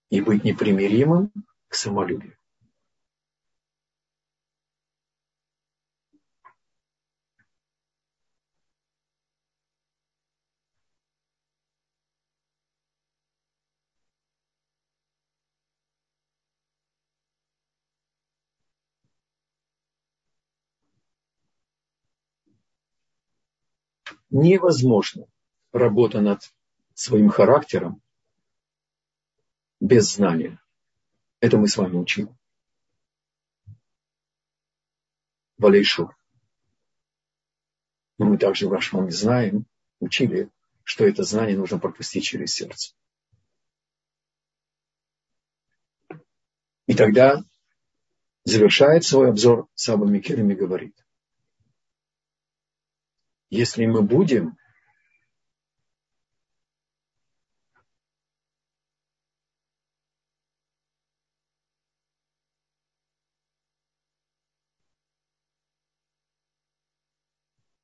И 0.10 0.22
быть 0.22 0.44
непримиримым 0.44 1.32
к 1.68 1.76
самолюбию. 1.76 2.39
Невозможно 24.30 25.26
работа 25.72 26.22
над 26.22 26.54
своим 26.94 27.30
характером 27.30 28.02
без 29.80 30.14
знания. 30.14 30.60
Это 31.40 31.58
мы 31.58 31.68
с 31.68 31.78
вами 31.78 31.96
учили. 31.96 32.28
Валейшу. 35.58 36.14
Но 38.18 38.26
мы 38.26 38.38
также 38.38 38.68
в 38.68 38.74
Рашмаме 38.74 39.12
знаем, 39.12 39.66
учили, 40.00 40.50
что 40.84 41.06
это 41.06 41.24
знание 41.24 41.58
нужно 41.58 41.80
пропустить 41.80 42.26
через 42.26 42.54
сердце. 42.54 42.94
И 46.88 46.96
тогда 46.96 47.44
завершает 48.46 49.04
свой 49.04 49.30
обзор 49.30 49.68
Саба 49.76 50.06
Микелем 50.08 50.50
и 50.50 50.56
говорит, 50.56 50.96
если 53.50 53.86
мы 53.86 54.04
будем 54.04 54.58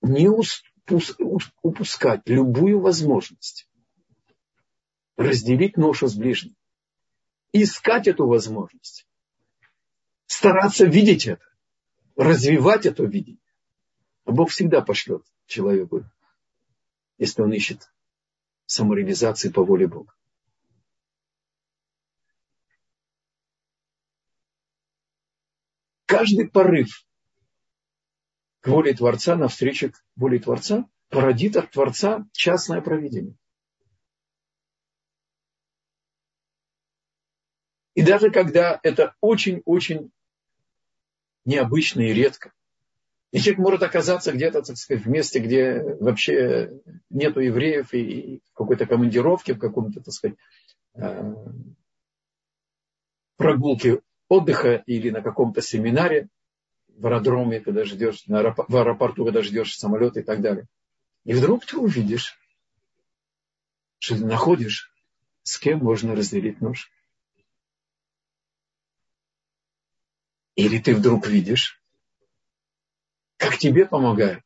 не 0.01 0.29
упускать 1.61 2.21
любую 2.27 2.79
возможность 2.79 3.67
разделить 5.17 5.77
ношу 5.77 6.07
с 6.07 6.15
ближним, 6.15 6.55
искать 7.53 8.07
эту 8.07 8.27
возможность, 8.27 9.07
стараться 10.27 10.85
видеть 10.85 11.25
это, 11.25 11.45
развивать 12.15 12.85
это 12.85 13.03
видение. 13.03 13.41
Бог 14.25 14.51
всегда 14.51 14.81
пошлет 14.81 15.23
человеку, 15.45 16.03
если 17.17 17.41
он 17.41 17.53
ищет 17.53 17.91
самореализации 18.65 19.49
по 19.49 19.63
воле 19.63 19.87
Бога. 19.87 20.13
Каждый 26.05 26.49
порыв 26.49 27.05
к 28.61 28.67
воле 28.67 28.93
Творца, 28.93 29.35
навстречу 29.35 29.91
к 29.91 30.03
воле 30.15 30.39
Творца, 30.39 30.89
породит 31.09 31.55
от 31.55 31.71
Творца 31.71 32.27
частное 32.31 32.81
проведение. 32.81 33.35
И 37.95 38.01
даже 38.01 38.29
когда 38.29 38.79
это 38.83 39.15
очень-очень 39.21 40.11
необычно 41.45 42.01
и 42.01 42.13
редко, 42.13 42.53
и 43.35 43.39
человек 43.39 43.59
может 43.59 43.83
оказаться 43.83 44.31
где-то, 44.31 44.61
так 44.61 44.77
сказать, 44.77 45.03
в 45.03 45.09
месте, 45.09 45.39
где 45.39 45.83
вообще 45.99 46.71
нету 47.09 47.41
евреев 47.41 47.93
и, 47.93 48.41
какой-то 48.53 48.85
командировке, 48.85 49.55
в 49.55 49.59
каком-то, 49.59 50.01
так 50.01 50.13
сказать, 50.13 50.37
э, 50.93 51.35
прогулке 53.35 53.99
отдыха 54.29 54.75
или 54.85 55.09
на 55.09 55.21
каком-то 55.21 55.61
семинаре 55.61 56.29
в 56.87 57.05
аэродроме, 57.07 57.59
когда 57.59 57.83
ждешь, 57.83 58.23
в 58.25 58.77
аэропорту, 58.77 59.25
когда 59.25 59.41
ждешь 59.41 59.75
самолет 59.75 60.15
и 60.15 60.21
так 60.21 60.39
далее. 60.39 60.67
И 61.25 61.33
вдруг 61.33 61.65
ты 61.65 61.75
увидишь, 61.75 62.39
что 63.99 64.15
ты 64.15 64.25
находишь, 64.25 64.95
с 65.43 65.59
кем 65.59 65.79
можно 65.79 66.15
разделить 66.15 66.61
нож. 66.61 66.89
Или 70.55 70.79
ты 70.79 70.95
вдруг 70.95 71.27
видишь, 71.27 71.81
как 73.37 73.57
тебе 73.57 73.85
помогают. 73.85 74.43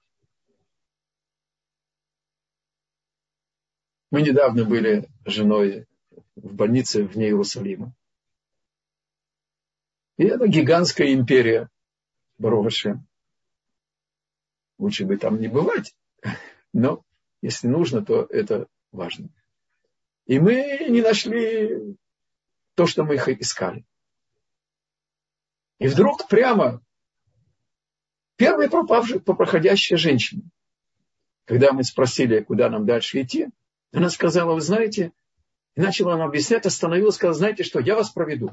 Мы 4.11 4.21
недавно 4.21 4.65
были 4.65 5.07
с 5.25 5.31
женой 5.31 5.85
в 6.35 6.53
больнице 6.53 7.03
вне 7.03 7.27
Иерусалима. 7.27 7.93
И 10.17 10.23
это 10.23 10.47
гигантская 10.47 11.13
империя 11.13 11.69
Бароваше. 12.37 12.99
Лучше 14.77 15.05
бы 15.05 15.17
там 15.17 15.39
не 15.39 15.47
бывать, 15.47 15.95
но 16.73 17.03
если 17.41 17.67
нужно, 17.67 18.03
то 18.03 18.25
это 18.29 18.67
важно. 18.91 19.29
И 20.25 20.39
мы 20.39 20.87
не 20.89 21.01
нашли 21.01 21.95
то, 22.75 22.85
что 22.85 23.03
мы 23.03 23.15
их 23.15 23.27
искали. 23.29 23.85
И 25.79 25.87
вдруг 25.87 26.27
прямо 26.27 26.81
первая 28.39 28.69
пропавшая, 28.69 29.19
проходящая 29.19 29.99
женщина, 29.99 30.43
когда 31.45 31.73
мы 31.73 31.83
спросили, 31.83 32.39
куда 32.39 32.69
нам 32.69 32.85
дальше 32.85 33.21
идти, 33.21 33.49
она 33.91 34.09
сказала, 34.09 34.53
вы 34.53 34.61
знаете, 34.61 35.11
и 35.75 35.81
начала 35.81 36.13
она 36.13 36.25
объяснять, 36.25 36.65
остановилась, 36.65 37.15
сказала, 37.15 37.35
знаете 37.35 37.63
что, 37.63 37.79
я 37.79 37.95
вас 37.95 38.09
проведу. 38.11 38.51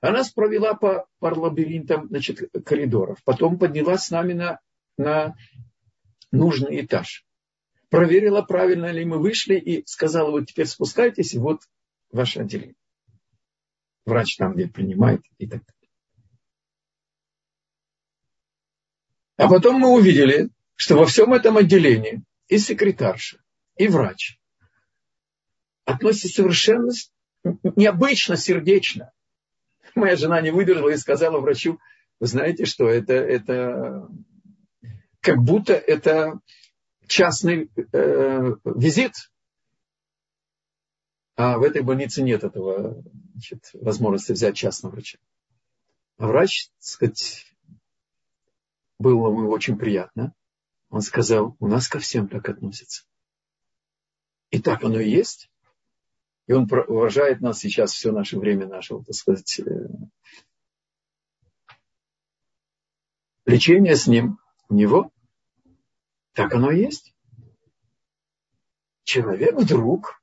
Она 0.00 0.22
провела 0.34 0.74
по, 0.74 1.06
по 1.20 1.26
лабиринтам 1.26 2.08
значит, 2.08 2.50
коридоров, 2.64 3.22
потом 3.24 3.58
поднялась 3.58 4.02
с 4.02 4.10
нами 4.10 4.32
на, 4.32 4.60
на 4.98 5.36
нужный 6.32 6.84
этаж. 6.84 7.24
Проверила, 7.88 8.42
правильно 8.42 8.90
ли 8.90 9.04
мы 9.04 9.18
вышли, 9.18 9.54
и 9.54 9.86
сказала, 9.86 10.32
вот 10.32 10.46
теперь 10.46 10.66
спускайтесь, 10.66 11.34
и 11.34 11.38
вот 11.38 11.60
ваше 12.10 12.40
отделение. 12.40 12.74
Врач 14.04 14.36
там 14.36 14.54
где 14.54 14.66
принимает 14.66 15.22
и 15.38 15.46
так 15.46 15.60
далее. 15.60 15.75
А 19.36 19.48
потом 19.48 19.80
мы 19.80 19.90
увидели, 19.90 20.48
что 20.76 20.96
во 20.96 21.06
всем 21.06 21.34
этом 21.34 21.56
отделении 21.56 22.22
и 22.48 22.58
секретарша, 22.58 23.38
и 23.76 23.88
врач 23.88 24.38
относятся 25.84 26.28
совершенно 26.28 26.90
необычно 27.76 28.36
сердечно. 28.36 29.12
Моя 29.94 30.16
жена 30.16 30.40
не 30.40 30.50
выдержала 30.50 30.90
и 30.90 30.96
сказала 30.96 31.38
врачу, 31.38 31.78
вы 32.18 32.26
знаете, 32.26 32.64
что 32.64 32.88
это, 32.88 33.12
это 33.12 34.08
как 35.20 35.38
будто 35.38 35.74
это 35.74 36.40
частный 37.06 37.70
э, 37.92 38.54
визит. 38.64 39.12
А 41.36 41.58
в 41.58 41.62
этой 41.62 41.82
больнице 41.82 42.22
нет 42.22 42.42
этого 42.42 43.02
значит, 43.32 43.70
возможности 43.74 44.32
взять 44.32 44.56
частного 44.56 44.94
врача. 44.94 45.18
А 46.18 46.26
врач, 46.26 46.68
так 46.68 46.82
сказать, 46.84 47.45
было 48.98 49.30
ему 49.30 49.50
очень 49.50 49.78
приятно. 49.78 50.34
Он 50.88 51.00
сказал, 51.00 51.56
у 51.58 51.66
нас 51.66 51.88
ко 51.88 51.98
всем 51.98 52.28
так 52.28 52.48
относятся. 52.48 53.04
И 54.50 54.60
так 54.60 54.84
оно 54.84 55.00
и 55.00 55.10
есть. 55.10 55.50
И 56.46 56.52
он 56.52 56.68
уважает 56.70 57.40
нас 57.40 57.58
сейчас 57.58 57.92
все 57.92 58.12
наше 58.12 58.38
время 58.38 58.66
нашего, 58.66 59.04
так 59.04 59.14
сказать, 59.14 59.60
э, 59.60 59.88
лечения 63.44 63.96
с 63.96 64.06
ним 64.06 64.38
у 64.68 64.74
него. 64.74 65.10
Так 66.32 66.54
оно 66.54 66.70
и 66.70 66.80
есть. 66.82 67.14
Человек 69.02 69.56
вдруг 69.56 70.22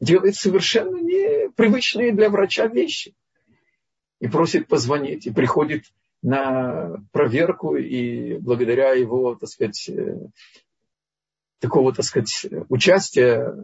делает 0.00 0.36
совершенно 0.36 0.96
непривычные 0.96 2.12
для 2.12 2.30
врача 2.30 2.66
вещи. 2.66 3.16
И 4.20 4.28
просит 4.28 4.68
позвонить, 4.68 5.26
и 5.26 5.32
приходит 5.32 5.92
на 6.24 6.96
проверку, 7.12 7.76
и 7.76 8.38
благодаря 8.38 8.92
его, 8.92 9.34
так 9.34 9.46
сказать, 9.46 9.90
э, 9.90 10.16
такого, 11.58 11.92
так 11.92 12.06
сказать, 12.06 12.46
участия 12.70 13.54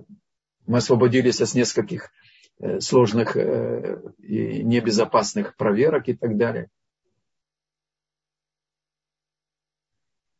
мы 0.66 0.78
освободились 0.78 1.40
от 1.40 1.54
нескольких 1.54 2.12
э, 2.58 2.80
сложных 2.80 3.34
э, 3.34 4.02
и 4.18 4.62
небезопасных 4.62 5.56
проверок 5.56 6.08
и 6.08 6.14
так 6.14 6.36
далее. 6.36 6.68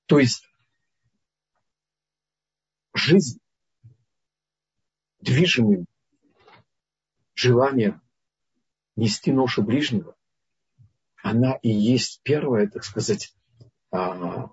То 0.04 0.18
есть 0.18 0.44
жизнь 2.92 3.40
движимым 5.20 5.87
желанием 7.35 8.02
нести 8.94 9.33
ношу 9.33 9.62
ближнего, 9.62 10.14
она 11.22 11.59
и 11.62 11.68
есть 11.68 12.20
первая, 12.22 12.68
так 12.68 12.85
сказать, 12.85 13.35
а, 13.90 14.48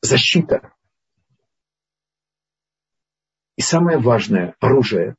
защита 0.00 0.72
и 3.56 3.60
самое 3.60 3.98
важное 3.98 4.54
оружие 4.60 5.16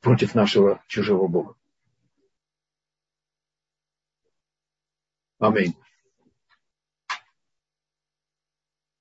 против 0.00 0.34
нашего 0.34 0.82
чужого 0.88 1.28
Бога. 1.28 1.56
Аминь. 5.38 5.76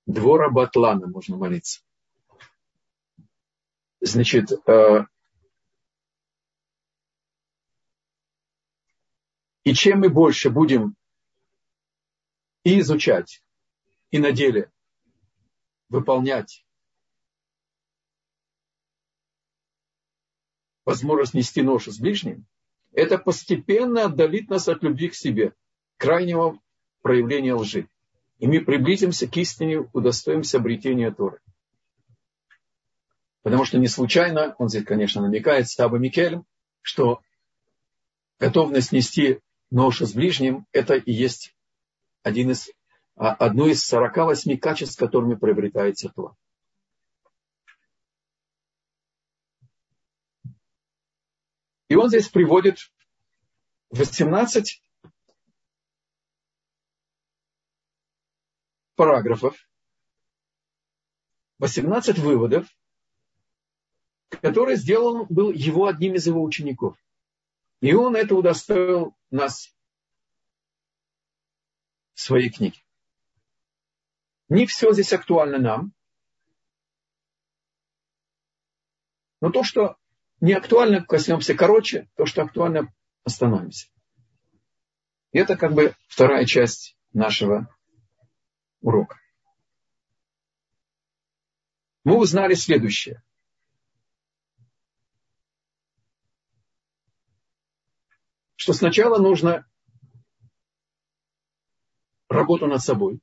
Двора 0.05 0.49
Батлана 0.49 1.07
можно 1.07 1.37
молиться. 1.37 1.81
Значит, 4.01 4.51
э, 4.67 5.05
и 9.65 9.73
чем 9.73 9.99
мы 9.99 10.09
больше 10.09 10.49
будем 10.49 10.95
и 12.63 12.79
изучать, 12.79 13.43
и 14.11 14.19
на 14.19 14.31
деле 14.31 14.71
выполнять 15.89 16.63
возможность 20.85 21.33
нести 21.33 21.63
ношу 21.63 21.91
с 21.91 21.99
ближним, 21.99 22.45
это 22.93 23.17
постепенно 23.17 24.05
отдалит 24.05 24.49
нас 24.49 24.69
от 24.69 24.83
любви 24.83 25.09
к 25.09 25.15
себе, 25.15 25.53
крайнего 25.97 26.59
проявления 27.01 27.55
лжи. 27.55 27.89
И 28.37 28.47
мы 28.47 28.61
приблизимся 28.61 29.27
к 29.27 29.35
истине, 29.37 29.89
удостоимся 29.93 30.57
обретения 30.57 31.11
Торы. 31.11 31.39
Потому 33.41 33.65
что 33.65 33.79
не 33.79 33.87
случайно, 33.87 34.55
он 34.59 34.69
здесь, 34.69 34.85
конечно, 34.85 35.21
намекает, 35.21 35.67
Стаба 35.67 35.97
Микелем, 35.97 36.45
что 36.81 37.21
готовность 38.39 38.91
нести 38.91 39.39
ношу 39.75 40.05
с 40.05 40.13
ближним, 40.13 40.65
это 40.71 40.95
и 40.95 41.11
есть 41.11 41.53
один 42.23 42.49
из, 42.51 42.71
а, 43.15 43.33
одно 43.33 43.67
из 43.67 43.83
48 43.83 44.57
качеств, 44.57 44.97
которыми 44.97 45.35
приобретается 45.35 46.07
Тора. 46.09 46.33
И 51.89 51.95
он 51.95 52.07
здесь 52.07 52.29
приводит 52.29 52.89
18 53.89 54.81
параграфов, 58.95 59.57
18 61.59 62.17
выводов, 62.19 62.65
которые 64.41 64.77
сделал 64.77 65.25
был 65.25 65.51
его 65.51 65.87
одним 65.87 66.15
из 66.15 66.25
его 66.27 66.41
учеников. 66.41 66.97
И 67.81 67.93
он 67.93 68.15
это 68.15 68.35
удостоил 68.35 69.15
нас 69.35 69.75
в 72.13 72.21
своей 72.21 72.49
книге. 72.49 72.79
Не 74.49 74.65
все 74.65 74.91
здесь 74.93 75.13
актуально 75.13 75.57
нам. 75.57 75.93
Но 79.41 79.51
то, 79.51 79.63
что 79.63 79.97
не 80.39 80.53
актуально, 80.53 81.05
коснемся 81.05 81.53
короче, 81.55 82.09
то, 82.15 82.25
что 82.25 82.43
актуально, 82.43 82.93
остановимся. 83.23 83.89
И 85.31 85.37
это 85.37 85.57
как 85.57 85.73
бы 85.73 85.93
вторая 86.07 86.45
часть 86.45 86.97
нашего 87.13 87.67
урока. 88.81 89.19
Мы 92.03 92.17
узнали 92.17 92.53
следующее. 92.53 93.23
Что 98.65 98.73
сначала 98.73 99.19
нужно 99.19 99.63
работу 102.29 102.65
над 102.65 102.81
собой 102.81 103.19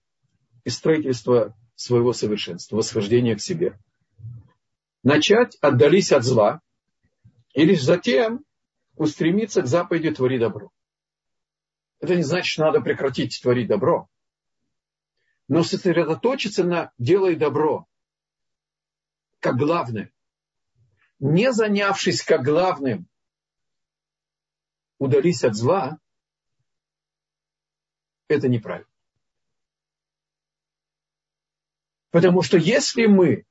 и 0.62 0.70
строительство 0.70 1.58
своего 1.74 2.12
совершенства, 2.12 2.76
восхождение 2.76 3.34
к 3.34 3.40
себе. 3.40 3.76
Начать 5.02 5.56
отдались 5.60 6.12
от 6.12 6.22
зла, 6.22 6.60
и 7.54 7.64
лишь 7.64 7.82
затем 7.82 8.44
устремиться 8.94 9.62
к 9.62 9.66
заповеди 9.66 10.12
«Твори 10.12 10.38
добро». 10.38 10.70
Это 11.98 12.14
не 12.14 12.22
значит, 12.22 12.52
что 12.52 12.66
надо 12.66 12.80
прекратить 12.80 13.40
творить 13.42 13.66
добро. 13.66 14.06
Но 15.48 15.64
сосредоточиться 15.64 16.62
на 16.62 16.92
«делай 16.98 17.34
добро» 17.34 17.88
как 19.40 19.56
главное. 19.56 20.12
Не 21.18 21.52
занявшись 21.52 22.22
как 22.22 22.44
главным, 22.44 23.08
удались 25.02 25.44
от 25.44 25.54
зла, 25.54 25.98
это 28.28 28.48
неправильно. 28.48 28.88
Потому 32.10 32.42
что 32.42 32.58
если 32.58 33.06
мы 33.06 33.46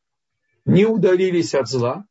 не 0.65 0.85
удалились 0.85 1.55
от 1.55 1.67
зла, 1.67 2.05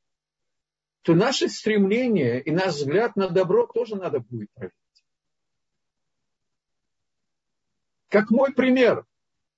то 1.03 1.15
наше 1.15 1.49
стремление 1.49 2.43
и 2.43 2.51
наш 2.51 2.75
взгляд 2.75 3.17
на 3.17 3.29
добро 3.29 3.67
тоже 3.67 3.97
надо 3.97 4.21
будет 4.21 4.51
проверить. 4.53 4.77
Как 8.09 8.31
мой 8.31 8.53
пример. 8.53 9.07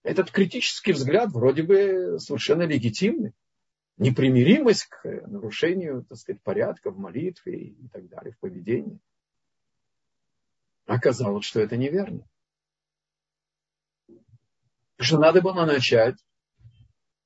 Этот 0.04 0.30
критический 0.30 0.92
взгляд 0.92 1.30
вроде 1.32 1.62
бы 1.62 2.18
совершенно 2.18 2.62
легитимный. 2.62 3.32
Непримиримость 3.98 4.86
к 4.86 5.04
нарушению, 5.28 6.04
так 6.08 6.18
сказать, 6.18 6.42
порядка 6.42 6.90
в 6.90 6.98
молитве 6.98 7.68
и 7.68 7.88
так 7.88 8.08
далее, 8.08 8.32
в 8.32 8.38
поведении. 8.38 8.98
Оказалось, 10.86 11.44
что 11.44 11.60
это 11.60 11.76
неверно. 11.76 12.28
Что 14.98 15.18
надо 15.18 15.40
было 15.40 15.64
начать 15.64 16.16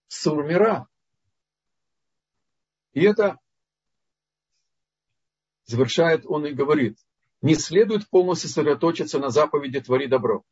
с 0.08 0.22
сурмира. 0.22 0.86
И 2.92 3.02
это 3.02 3.38
завершает 5.64 6.24
он 6.26 6.46
и 6.46 6.52
говорит, 6.52 6.98
не 7.42 7.54
следует 7.54 8.08
полностью 8.08 8.48
сосредоточиться 8.48 9.18
на 9.18 9.30
заповеди 9.30 9.80
«твори 9.80 10.06
добро». 10.06 10.44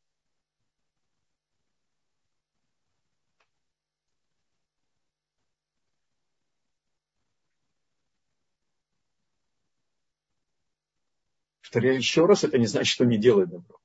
Повторяю 11.74 11.98
еще 11.98 12.24
раз, 12.24 12.44
это 12.44 12.56
не 12.56 12.66
значит, 12.66 12.92
что 12.92 13.04
не 13.04 13.18
делай 13.18 13.46
добро. 13.46 13.80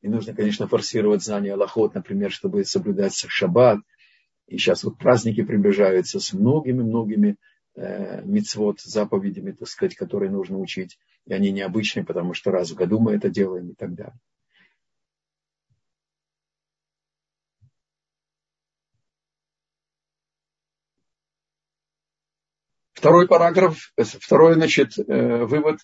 И 0.00 0.08
нужно, 0.08 0.34
конечно, 0.34 0.66
форсировать 0.66 1.22
знание 1.22 1.52
Аллахот, 1.52 1.94
например, 1.94 2.32
чтобы 2.32 2.64
соблюдать 2.64 3.14
шаббат. 3.14 3.80
И 4.46 4.56
сейчас 4.56 4.82
вот 4.82 4.96
праздники 4.96 5.44
приближаются 5.44 6.18
с 6.18 6.32
многими-многими 6.32 7.36
э, 7.74 8.22
мицвод, 8.24 8.80
заповедями, 8.80 9.52
так 9.52 9.68
сказать, 9.68 9.96
которые 9.96 10.30
нужно 10.30 10.58
учить. 10.58 10.98
И 11.26 11.34
они 11.34 11.50
необычные, 11.50 12.06
потому 12.06 12.32
что 12.32 12.50
раз 12.50 12.70
в 12.70 12.74
году 12.74 12.98
мы 12.98 13.16
это 13.16 13.28
делаем 13.28 13.68
и 13.68 13.74
так 13.74 13.92
далее. 13.94 14.18
Второй 22.94 23.28
параграф, 23.28 23.92
э, 23.98 24.04
второй, 24.04 24.54
значит, 24.54 24.98
э, 24.98 25.44
вывод. 25.44 25.76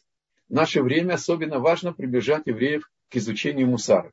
В 0.49 0.53
наше 0.53 0.83
время 0.83 1.15
особенно 1.15 1.59
важно 1.59 1.93
приближать 1.93 2.47
евреев 2.47 2.91
к 3.11 3.17
изучению 3.17 3.69
мусара. 3.69 4.13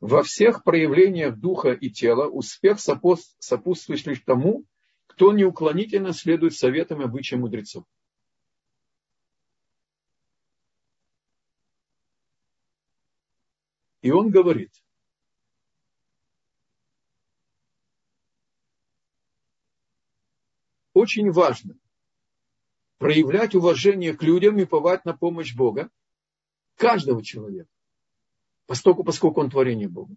Во 0.00 0.22
всех 0.22 0.64
проявлениях 0.64 1.38
духа 1.38 1.72
и 1.72 1.90
тела 1.90 2.26
успех 2.26 2.80
сопутствует 2.80 4.06
лишь 4.06 4.20
тому, 4.20 4.64
кто 5.06 5.32
неуклонительно 5.32 6.12
следует 6.12 6.54
советам 6.54 7.02
и 7.02 7.04
обычаям 7.04 7.42
мудрецов. 7.42 7.84
И 14.00 14.10
он 14.10 14.30
говорит, 14.30 14.72
очень 20.94 21.30
важно 21.30 21.76
проявлять 23.00 23.54
уважение 23.54 24.14
к 24.14 24.22
людям 24.22 24.58
и 24.58 24.66
повать 24.66 25.06
на 25.06 25.16
помощь 25.16 25.54
Бога, 25.54 25.88
каждого 26.76 27.24
человека, 27.24 27.70
поскольку, 28.66 29.04
поскольку 29.04 29.40
он 29.40 29.48
творение 29.48 29.88
Бога. 29.88 30.14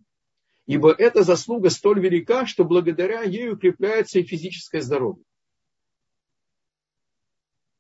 Ибо 0.66 0.92
эта 0.92 1.24
заслуга 1.24 1.70
столь 1.70 2.02
велика, 2.02 2.46
что 2.46 2.66
благодаря 2.66 3.22
ей 3.22 3.50
укрепляется 3.50 4.20
и 4.20 4.24
физическое 4.24 4.82
здоровье. 4.82 5.24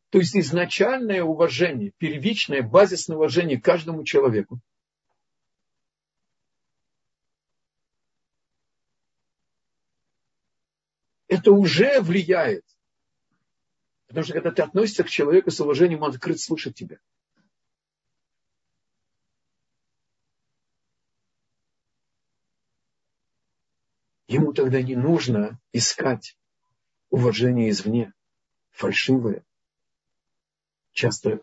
То 0.09 0.19
есть 0.19 0.37
изначальное 0.37 1.21
уважение, 1.21 1.91
первичное, 1.97 2.61
базисное 2.61 3.17
уважение 3.17 3.59
каждому 3.59 4.05
человеку. 4.05 4.61
Это 11.27 11.51
уже 11.51 11.99
влияет. 11.99 12.63
Потому 14.13 14.25
что 14.25 14.33
когда 14.33 14.51
ты 14.51 14.61
относишься 14.61 15.03
к 15.03 15.09
человеку 15.09 15.49
с 15.49 15.59
уважением, 15.59 16.03
он 16.03 16.11
открыт 16.11 16.39
слушать 16.39 16.75
тебя. 16.75 16.99
Ему 24.27 24.53
тогда 24.53 24.83
не 24.83 24.95
нужно 24.95 25.59
искать 25.71 26.37
уважение 27.09 27.71
извне, 27.71 28.13
фальшивое, 28.69 29.43
часто 30.91 31.41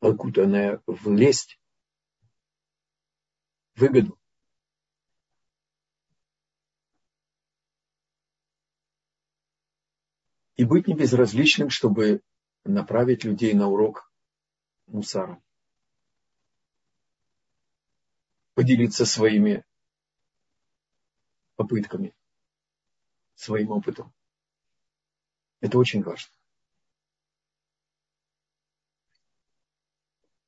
окутанное 0.00 0.82
в 0.86 1.14
лесть, 1.14 1.60
выгоду. 3.76 4.19
И 10.60 10.64
быть 10.66 10.88
не 10.88 10.94
безразличным, 10.94 11.70
чтобы 11.70 12.20
направить 12.64 13.24
людей 13.24 13.54
на 13.54 13.68
урок 13.68 14.12
мусара. 14.88 15.42
Поделиться 18.52 19.06
своими 19.06 19.64
попытками 21.56 22.14
своим 23.36 23.70
опытом. 23.70 24.12
Это 25.62 25.78
очень 25.78 26.02
важно. 26.02 26.30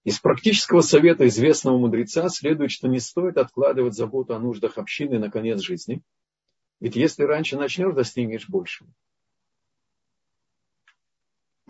Из 0.05 0.19
практического 0.19 0.83
совета 0.83 1.27
известного 1.27 1.79
мудреца 1.79 2.29
следует, 2.29 2.71
что 2.71 2.87
не 2.87 3.01
стоит 3.01 3.39
откладывать 3.39 3.95
заботу 3.95 4.35
о 4.35 4.39
нуждах 4.39 4.77
общины 4.77 5.19
на 5.19 5.31
конец 5.31 5.61
жизни. 5.61 6.03
Ведь 6.81 6.97
если 6.97 7.23
раньше 7.23 7.57
начнешь, 7.57 7.95
достигнешь 7.95 8.51
большего. 8.51 8.93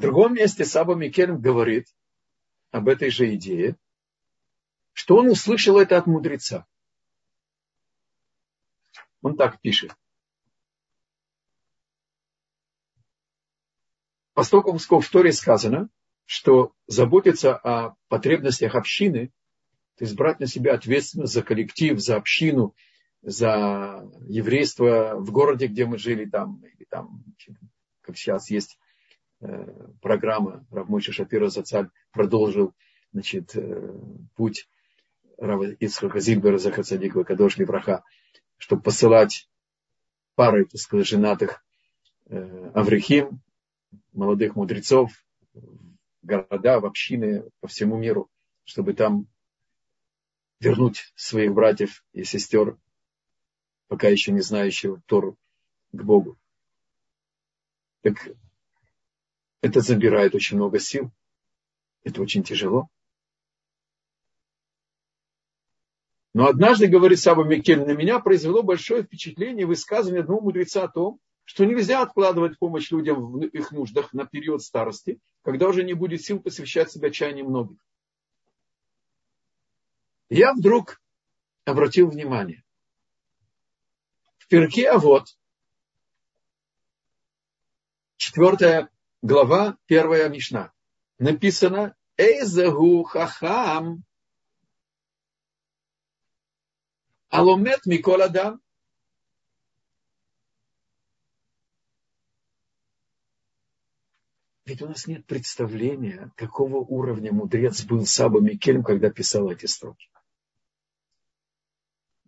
В 0.02 0.04
другом 0.04 0.34
месте 0.34 0.64
Саба 0.64 0.96
Микельм 0.96 1.40
говорит 1.40 1.86
об 2.72 2.88
этой 2.88 3.08
же 3.08 3.32
идее, 3.36 3.76
что 4.92 5.14
он 5.18 5.28
услышал 5.28 5.78
это 5.78 5.96
от 5.96 6.08
мудреца. 6.08 6.66
Он 9.20 9.36
так 9.36 9.60
пишет. 9.60 9.94
Поскольку 14.34 14.76
в 14.76 15.08
Торе 15.08 15.30
сказано, 15.30 15.88
что 16.24 16.74
заботиться 16.88 17.54
о 17.54 17.94
потребностях 18.08 18.74
общины, 18.74 19.28
то 19.98 20.04
есть 20.04 20.16
брать 20.16 20.40
на 20.40 20.48
себя 20.48 20.74
ответственность 20.74 21.32
за 21.32 21.44
коллектив, 21.44 22.00
за 22.00 22.16
общину, 22.16 22.74
за 23.22 24.10
еврейство 24.26 25.14
в 25.14 25.30
городе, 25.30 25.68
где 25.68 25.86
мы 25.86 25.96
жили, 25.96 26.24
там, 26.24 26.60
или 26.64 26.86
там, 26.90 27.22
как 28.00 28.16
сейчас 28.16 28.50
есть 28.50 28.80
программа 30.00 30.64
Равмойша 30.70 31.12
Шапира 31.12 31.48
Зацаль 31.48 31.88
продолжил 32.12 32.74
значит, 33.12 33.54
э, 33.56 33.98
путь 34.36 34.68
Рава 35.36 35.70
Ицхака 35.72 36.20
Зильбера 36.20 36.58
Захацадикова 36.58 37.24
Кадош 37.24 37.56
Левраха, 37.56 38.04
чтобы 38.56 38.82
посылать 38.82 39.48
пары, 40.34 40.64
так 40.64 40.80
сказать, 40.80 41.06
женатых 41.06 41.64
э, 42.26 42.70
Аврихим, 42.74 43.40
молодых 44.12 44.56
мудрецов 44.56 45.12
в 45.52 45.96
города, 46.22 46.80
в 46.80 46.86
общины 46.86 47.44
по 47.60 47.68
всему 47.68 47.96
миру, 47.96 48.30
чтобы 48.64 48.94
там 48.94 49.26
вернуть 50.60 51.12
своих 51.16 51.52
братьев 51.52 52.04
и 52.12 52.24
сестер, 52.24 52.78
пока 53.88 54.08
еще 54.08 54.32
не 54.32 54.40
знающих 54.40 54.98
Тору, 55.06 55.36
к 55.90 56.02
Богу. 56.02 56.38
Так 58.02 58.28
это 59.62 59.80
забирает 59.80 60.34
очень 60.34 60.56
много 60.56 60.78
сил. 60.78 61.10
Это 62.02 62.20
очень 62.20 62.42
тяжело. 62.42 62.88
Но 66.34 66.46
однажды, 66.46 66.88
говорит 66.88 67.20
Саба 67.20 67.44
Микель, 67.44 67.84
на 67.86 67.92
меня 67.92 68.18
произвело 68.18 68.62
большое 68.62 69.04
впечатление 69.04 69.66
высказывание 69.66 70.22
одного 70.22 70.40
мудреца 70.40 70.84
о 70.84 70.88
том, 70.88 71.20
что 71.44 71.64
нельзя 71.64 72.02
откладывать 72.02 72.58
помощь 72.58 72.90
людям 72.90 73.32
в 73.32 73.40
их 73.40 73.70
нуждах 73.70 74.12
на 74.12 74.26
период 74.26 74.62
старости, 74.62 75.20
когда 75.42 75.68
уже 75.68 75.84
не 75.84 75.94
будет 75.94 76.22
сил 76.22 76.40
посвящать 76.40 76.90
себя 76.90 77.10
чаяниям 77.10 77.48
многих. 77.48 77.78
Я 80.28 80.54
вдруг 80.54 81.00
обратил 81.64 82.08
внимание. 82.08 82.64
В 84.38 84.48
перке, 84.48 84.88
а 84.88 84.98
вот, 84.98 85.36
четвертая 88.16 88.91
глава, 89.22 89.78
первая 89.86 90.28
мишна, 90.28 90.72
написано 91.18 91.94
Эйзагу 92.16 93.04
хахам 93.04 94.04
аломет 97.30 97.86
микол 97.86 98.20
адам. 98.20 98.60
Ведь 104.64 104.80
у 104.82 104.88
нас 104.88 105.06
нет 105.06 105.26
представления, 105.26 106.32
какого 106.36 106.76
уровня 106.76 107.32
мудрец 107.32 107.84
был 107.84 108.06
Саба 108.06 108.40
Микелем, 108.40 108.84
когда 108.84 109.10
писал 109.10 109.50
эти 109.50 109.66
строки. 109.66 110.08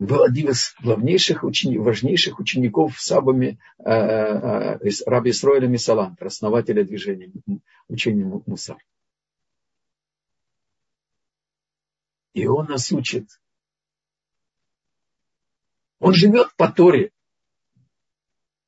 Был 0.05 0.23
один 0.23 0.51
из 0.51 0.75
главнейших, 0.83 1.45
учени, 1.45 1.79
важнейших 1.79 2.39
учеников 2.39 3.01
Сабами 3.01 3.59
э, 3.79 3.91
э, 3.91 4.91
Раби 5.07 5.31
Исроиля 5.31 5.67
Мисалантра, 5.67 6.27
основателя 6.27 6.85
движения, 6.85 7.31
учения 7.89 8.25
Мусар. 8.47 8.79
И 12.33 12.47
он 12.47 12.67
нас 12.67 12.91
учит. 12.93 13.41
Он 16.01 16.13
живет 16.13 16.55
по 16.57 16.71
Торе. 16.71 17.13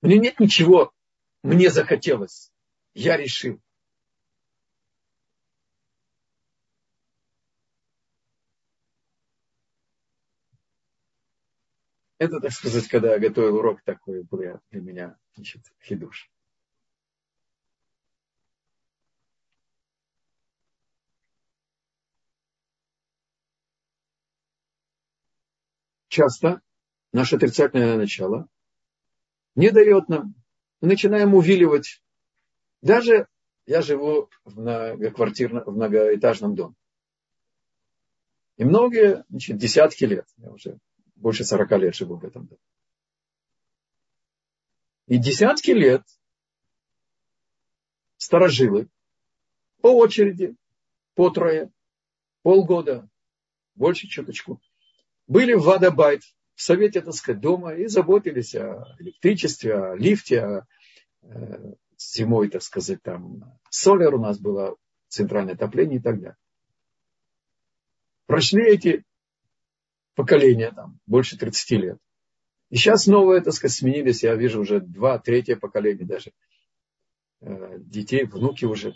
У 0.03 0.07
него 0.07 0.23
нет 0.23 0.41
ничего, 0.41 0.93
мне 1.43 1.71
захотелось 1.71 2.51
я 2.97 3.17
решил. 3.17 3.61
Это, 12.19 12.41
так 12.41 12.53
сказать, 12.53 12.89
когда 12.89 13.13
я 13.13 13.19
готовил 13.19 13.57
урок, 13.57 13.83
такой 13.83 14.23
был 14.23 14.43
для 14.71 14.81
меня 14.81 15.19
значит, 15.35 15.63
хидуш. 15.83 16.31
Часто 26.09 26.63
наше 27.13 27.37
отрицательное 27.37 27.97
начало 27.97 28.49
не 29.55 29.71
дает 29.71 30.09
нам. 30.09 30.35
Мы 30.81 30.89
начинаем 30.89 31.35
увиливать 31.35 32.01
даже 32.83 33.27
я 33.67 33.83
живу 33.83 34.31
в, 34.45 34.61
многоквартирном, 34.61 35.65
в 35.65 35.75
многоэтажном 35.75 36.55
доме. 36.55 36.75
И 38.57 38.65
многие, 38.65 39.25
значит, 39.29 39.59
десятки 39.59 40.05
лет, 40.05 40.27
я 40.37 40.51
уже 40.51 40.79
больше 41.17 41.45
сорока 41.45 41.77
лет 41.77 41.95
живу 41.95 42.17
в 42.17 42.25
этом 42.25 42.47
доме. 42.47 42.61
И 45.07 45.19
десятки 45.19 45.71
лет 45.71 46.03
старожилы 48.17 48.89
по 49.81 49.89
очереди, 49.89 50.57
по 51.15 51.31
трое, 51.31 51.71
полгода, 52.43 53.09
больше 53.75 54.09
чуточку, 54.09 54.61
были 55.27 55.55
в 55.55 55.63
Вадабайт, 55.63 56.23
в 56.55 56.63
совете, 56.63 57.03
так 57.03 57.15
сказать, 57.15 57.41
дома 57.41 57.75
и 57.75 57.87
заботились 57.87 58.55
о 58.55 58.97
электричестве, 58.99 59.75
о 59.75 59.95
лифте, 59.95 60.41
о 60.41 60.67
э, 61.23 61.75
зимой, 61.99 62.49
так 62.49 62.63
сказать, 62.63 63.03
там 63.03 63.59
солер 63.71 64.15
у 64.15 64.19
нас 64.19 64.39
было, 64.39 64.77
центральное 65.09 65.55
отопление 65.55 65.99
и 65.99 66.03
так 66.03 66.17
далее. 66.17 66.37
Прошли 68.27 68.65
эти 68.67 69.05
поколения, 70.17 70.73
там, 70.73 70.99
больше 71.07 71.39
30 71.39 71.71
лет. 71.73 71.99
И 72.71 72.77
сейчас 72.77 73.07
новые, 73.07 73.43
так 73.43 73.53
сказать, 73.53 73.77
сменились, 73.77 74.25
я 74.25 74.35
вижу 74.35 74.61
уже 74.61 74.81
два, 74.81 75.19
третье 75.21 75.55
поколение 75.55 76.05
даже 76.05 76.33
э, 77.41 77.79
детей, 77.79 78.25
внуки 78.25 78.65
уже. 78.65 78.95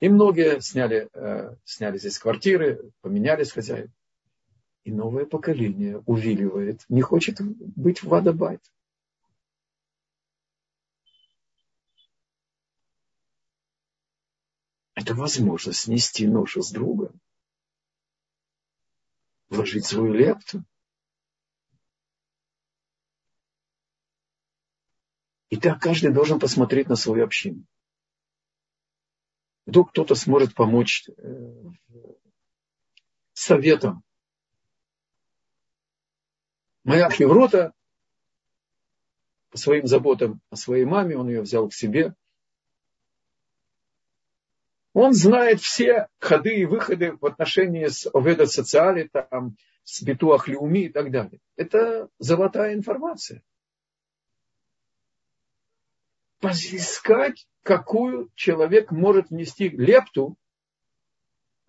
И 0.00 0.08
многие 0.08 0.60
сняли, 0.60 1.08
э, 1.12 1.54
сняли 1.64 1.98
здесь 1.98 2.18
квартиры, 2.18 2.90
поменялись 3.00 3.52
хозяев. 3.52 3.90
И 4.82 4.92
новое 4.92 5.24
поколение 5.24 6.02
увиливает, 6.04 6.84
не 6.88 7.00
хочет 7.00 7.40
быть 7.40 8.02
в 8.02 8.08
Вадабайт. 8.08 8.60
Это 14.94 15.14
возможность 15.14 15.80
снести 15.80 16.26
ношу 16.26 16.62
с 16.62 16.70
друга, 16.70 17.12
вложить 19.54 19.86
свою 19.86 20.12
лепту. 20.12 20.64
И 25.48 25.56
так 25.56 25.80
каждый 25.80 26.12
должен 26.12 26.40
посмотреть 26.40 26.88
на 26.88 26.96
свою 26.96 27.24
общину. 27.24 27.64
Вдруг 29.66 29.90
кто-то 29.90 30.14
сможет 30.14 30.54
помочь 30.54 31.08
э, 31.08 31.12
советом. 33.32 34.02
Моя 36.82 37.08
Хеврота 37.08 37.72
по 39.50 39.56
своим 39.56 39.86
заботам 39.86 40.40
о 40.50 40.56
своей 40.56 40.84
маме, 40.84 41.16
он 41.16 41.28
ее 41.28 41.40
взял 41.40 41.68
к 41.68 41.72
себе, 41.72 42.14
он 44.94 45.12
знает 45.12 45.60
все 45.60 46.06
ходы 46.20 46.54
и 46.54 46.64
выходы 46.64 47.18
в 47.20 47.26
отношении 47.26 47.88
с 47.88 48.08
Оведа 48.14 48.46
Социали, 48.46 49.10
там, 49.12 49.56
с 49.82 50.00
Битуах 50.02 50.48
Леуми 50.48 50.84
и 50.84 50.88
так 50.88 51.10
далее. 51.10 51.40
Это 51.56 52.08
золотая 52.18 52.74
информация. 52.74 53.42
Поискать, 56.38 57.46
какую 57.62 58.30
человек 58.36 58.92
может 58.92 59.30
внести 59.30 59.68
лепту 59.68 60.36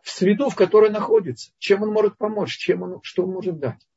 в 0.02 0.12
среду, 0.12 0.50
в 0.50 0.56
которой 0.56 0.92
находится. 0.92 1.52
Чем 1.58 1.82
он 1.82 1.92
может 1.92 2.18
помочь, 2.18 2.56
чем 2.56 2.84
он, 2.84 3.00
что 3.02 3.24
он 3.24 3.32
может 3.32 3.58
дать. 3.58 3.88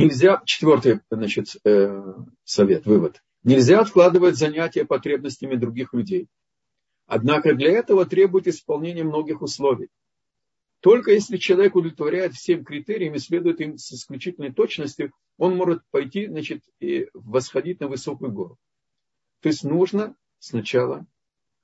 Нельзя, 0.00 0.40
четвертый 0.46 1.00
значит, 1.10 1.56
э, 1.64 2.14
совет, 2.44 2.86
вывод. 2.86 3.22
Нельзя 3.42 3.80
откладывать 3.80 4.36
занятия 4.36 4.86
потребностями 4.86 5.56
других 5.56 5.92
людей. 5.92 6.28
Однако 7.06 7.54
для 7.54 7.70
этого 7.72 8.06
требует 8.06 8.46
исполнения 8.46 9.04
многих 9.04 9.42
условий. 9.42 9.88
Только 10.80 11.10
если 11.10 11.36
человек 11.36 11.76
удовлетворяет 11.76 12.32
всем 12.32 12.64
критериям 12.64 13.14
и 13.14 13.18
следует 13.18 13.60
им 13.60 13.76
с 13.76 13.92
исключительной 13.92 14.54
точностью, 14.54 15.12
он 15.36 15.54
может 15.54 15.82
пойти 15.90 16.26
значит, 16.28 16.62
и 16.78 17.08
восходить 17.12 17.80
на 17.80 17.88
высокую 17.88 18.32
гору. 18.32 18.56
То 19.40 19.50
есть 19.50 19.64
нужно 19.64 20.16
сначала 20.38 21.06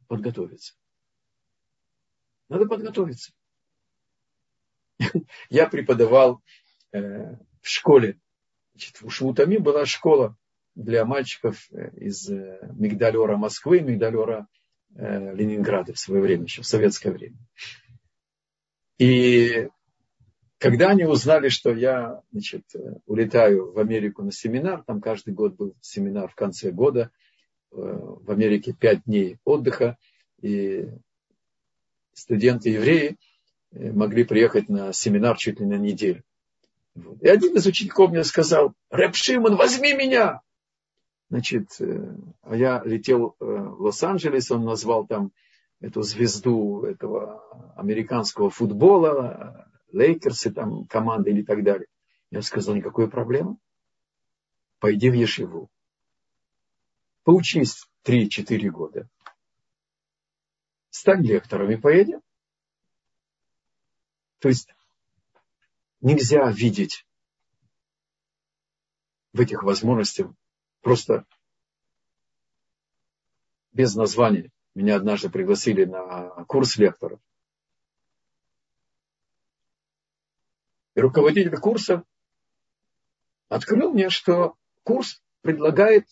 подготовиться. 0.09 0.75
Надо 2.51 2.67
подготовиться. 2.67 3.33
Я 5.49 5.69
преподавал 5.69 6.43
э, 6.93 7.37
в 7.63 7.69
школе. 7.69 8.21
Значит, 8.77 9.01
в 9.01 9.09
Швутами 9.09 9.57
была 9.57 9.87
школа 9.87 10.37
для 10.75 11.07
мальчиков 11.07 11.67
э, 11.73 11.97
из 11.97 12.29
э, 12.29 12.59
Мигдалера 12.75 13.39
Москвы, 13.39 13.81
Мигдалера 13.81 14.49
э, 14.95 15.35
Ленинграда 15.35 15.95
в 15.95 15.99
свое 15.99 16.21
время, 16.21 16.43
еще 16.43 16.61
в 16.61 16.67
советское 16.67 17.11
время. 17.11 17.39
И 18.99 19.69
когда 20.59 20.91
они 20.91 21.05
узнали, 21.05 21.49
что 21.49 21.73
я 21.73 22.21
значит, 22.33 22.65
улетаю 23.07 23.73
в 23.73 23.79
Америку 23.79 24.23
на 24.23 24.31
семинар, 24.31 24.83
там 24.83 25.01
каждый 25.01 25.33
год 25.33 25.57
был 25.57 25.75
семинар 25.81 26.29
в 26.29 26.35
конце 26.35 26.71
года, 26.71 27.11
в 27.71 28.31
Америке 28.31 28.75
пять 28.79 29.05
дней 29.05 29.39
отдыха, 29.45 29.97
и 30.43 30.87
студенты 32.13 32.71
евреи 32.71 33.17
могли 33.71 34.25
приехать 34.25 34.69
на 34.69 34.93
семинар 34.93 35.37
чуть 35.39 35.61
ли 35.61 35.67
на 35.67 35.79
неделю. 35.79 36.23
И 37.21 37.29
один 37.29 37.55
из 37.57 37.67
учеников 37.67 38.11
мне 38.11 38.25
сказал, 38.25 38.73
Рэп 38.91 39.15
Шимон, 39.15 39.57
возьми 39.57 39.93
меня. 39.93 40.41
Значит, 41.29 41.81
э, 41.81 42.15
а 42.43 42.57
я 42.57 42.83
летел 42.85 43.37
э, 43.39 43.45
в 43.45 43.83
Лос-Анджелес, 43.83 44.51
он 44.51 44.65
назвал 44.65 45.07
там 45.07 45.33
эту 45.81 46.03
звезду 46.03 46.85
этого 46.85 47.43
американского 47.77 48.49
футбола, 48.49 49.69
Лейкерсы, 49.93 50.53
там 50.53 50.87
команды 50.87 51.31
или 51.31 51.43
так 51.43 51.63
далее. 51.63 51.89
Я 52.31 52.43
сказал, 52.43 52.75
никакой 52.75 53.11
проблемы. 53.11 53.57
Пойди 54.79 55.11
в 55.11 55.15
Ешиву. 55.15 55.71
Поучись 57.25 57.89
3-4 58.05 58.71
года, 58.71 59.09
стань 60.91 61.25
лектором 61.25 61.71
и 61.71 61.77
поедем. 61.77 62.21
То 64.39 64.49
есть 64.49 64.69
нельзя 66.07 66.49
видеть 66.53 67.05
в 69.33 69.41
этих 69.41 69.65
возможностях 69.65 70.31
просто 70.81 71.27
без 73.73 73.97
названия. 73.97 74.53
Меня 74.77 74.95
однажды 74.97 75.31
пригласили 75.31 75.85
на 75.85 76.45
курс 76.45 76.77
лекторов. 76.77 77.19
И 80.95 81.01
руководитель 81.01 81.57
курса 81.57 82.05
открыл 83.49 83.93
мне, 83.93 84.09
что 84.09 84.55
курс 84.85 85.21
предлагает, 85.41 86.07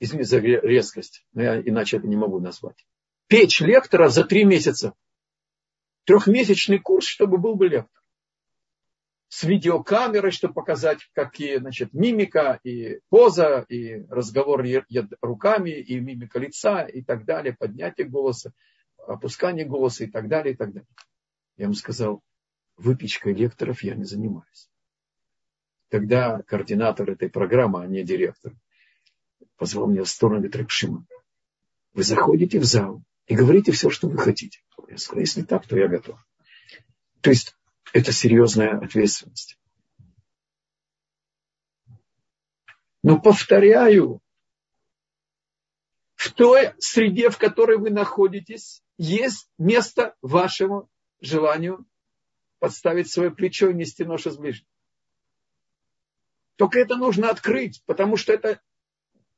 извините 0.00 0.30
за 0.30 0.40
резкость, 0.40 1.24
но 1.32 1.42
я 1.42 1.60
иначе 1.60 1.98
это 1.98 2.08
не 2.08 2.16
могу 2.16 2.40
назвать, 2.40 2.84
печь 3.28 3.60
лектора 3.60 4.08
за 4.08 4.24
три 4.24 4.44
месяца. 4.44 4.94
Трехмесячный 6.06 6.80
курс, 6.80 7.06
чтобы 7.06 7.38
был 7.38 7.54
бы 7.54 7.68
лектор 7.68 7.97
с 9.28 9.42
видеокамерой, 9.44 10.30
чтобы 10.30 10.54
показать, 10.54 11.00
какие, 11.12 11.58
значит, 11.58 11.92
мимика 11.92 12.58
и 12.64 13.00
поза, 13.10 13.64
и 13.68 14.06
разговор 14.08 14.64
руками, 15.20 15.70
и 15.70 16.00
мимика 16.00 16.38
лица, 16.38 16.82
и 16.82 17.02
так 17.02 17.24
далее, 17.24 17.54
поднятие 17.58 18.08
голоса, 18.08 18.52
опускание 19.06 19.66
голоса, 19.66 20.04
и 20.04 20.06
так 20.06 20.28
далее, 20.28 20.54
и 20.54 20.56
так 20.56 20.72
далее. 20.72 20.88
Я 21.56 21.64
ему 21.64 21.74
сказал, 21.74 22.22
выпечкой 22.76 23.34
лекторов 23.34 23.82
я 23.82 23.94
не 23.94 24.04
занимаюсь. 24.04 24.70
Тогда 25.90 26.42
координатор 26.42 27.10
этой 27.10 27.28
программы, 27.28 27.82
а 27.82 27.86
не 27.86 28.04
директор, 28.04 28.54
позвал 29.56 29.88
меня 29.88 30.04
в 30.04 30.08
сторону 30.08 30.46
и 30.46 30.48
вы 31.94 32.02
заходите 32.02 32.60
в 32.60 32.64
зал 32.64 33.02
и 33.26 33.34
говорите 33.34 33.72
все, 33.72 33.90
что 33.90 34.08
вы 34.08 34.18
хотите. 34.18 34.60
Я 34.88 34.96
сказал, 34.98 35.20
если 35.20 35.42
так, 35.42 35.66
то 35.66 35.76
я 35.76 35.88
готов. 35.88 36.18
То 37.20 37.30
есть 37.30 37.57
это 37.92 38.12
серьезная 38.12 38.78
ответственность. 38.78 39.58
Но 43.02 43.20
повторяю, 43.20 44.20
в 46.14 46.32
той 46.32 46.74
среде, 46.78 47.30
в 47.30 47.38
которой 47.38 47.78
вы 47.78 47.90
находитесь, 47.90 48.82
есть 48.98 49.48
место 49.56 50.16
вашему 50.20 50.90
желанию 51.20 51.86
подставить 52.58 53.10
свое 53.10 53.30
плечо 53.30 53.70
и 53.70 53.74
нести 53.74 54.04
ношу 54.04 54.30
с 54.30 54.36
ближним. 54.36 54.66
Только 56.56 56.80
это 56.80 56.96
нужно 56.96 57.30
открыть, 57.30 57.82
потому 57.86 58.16
что 58.16 58.32
это 58.32 58.60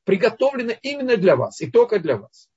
приготовлено 0.05 0.73
именно 0.81 1.19
для 1.19 1.37
вас 1.37 1.61
и 1.61 1.71
только 1.71 1.99
для 1.99 2.17
вас. 2.17 2.49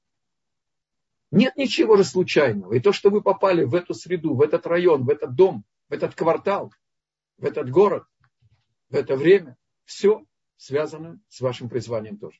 Нет 1.32 1.58
ничего 1.58 1.98
же 1.98 2.06
случайного. 2.06 2.74
И 2.74 2.80
то, 2.80 2.94
что 2.94 3.10
вы 3.10 3.22
попали 3.22 3.66
в 3.66 3.76
эту 3.76 3.94
среду, 3.94 4.36
в 4.36 4.42
этот 4.42 4.66
район, 4.66 5.04
в 5.04 5.10
этот 5.10 5.36
дом, 5.36 5.66
в 5.90 5.94
этот 5.94 6.16
квартал, 6.16 6.74
в 7.38 7.46
этот 7.46 7.70
город, 7.70 8.06
в 8.90 8.96
это 8.96 9.16
время, 9.16 9.58
все 9.86 10.26
связано 10.58 11.20
с 11.28 11.42
вашим 11.42 11.70
призванием 11.70 12.18
тоже. 12.18 12.40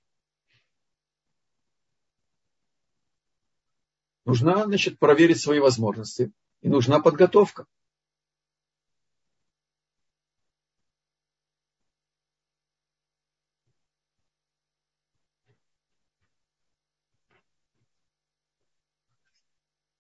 Нужна, 4.26 4.66
значит, 4.66 5.00
проверить 5.00 5.42
свои 5.42 5.60
возможности. 5.60 6.32
И 6.62 6.70
нужна 6.70 7.02
подготовка. 7.02 7.66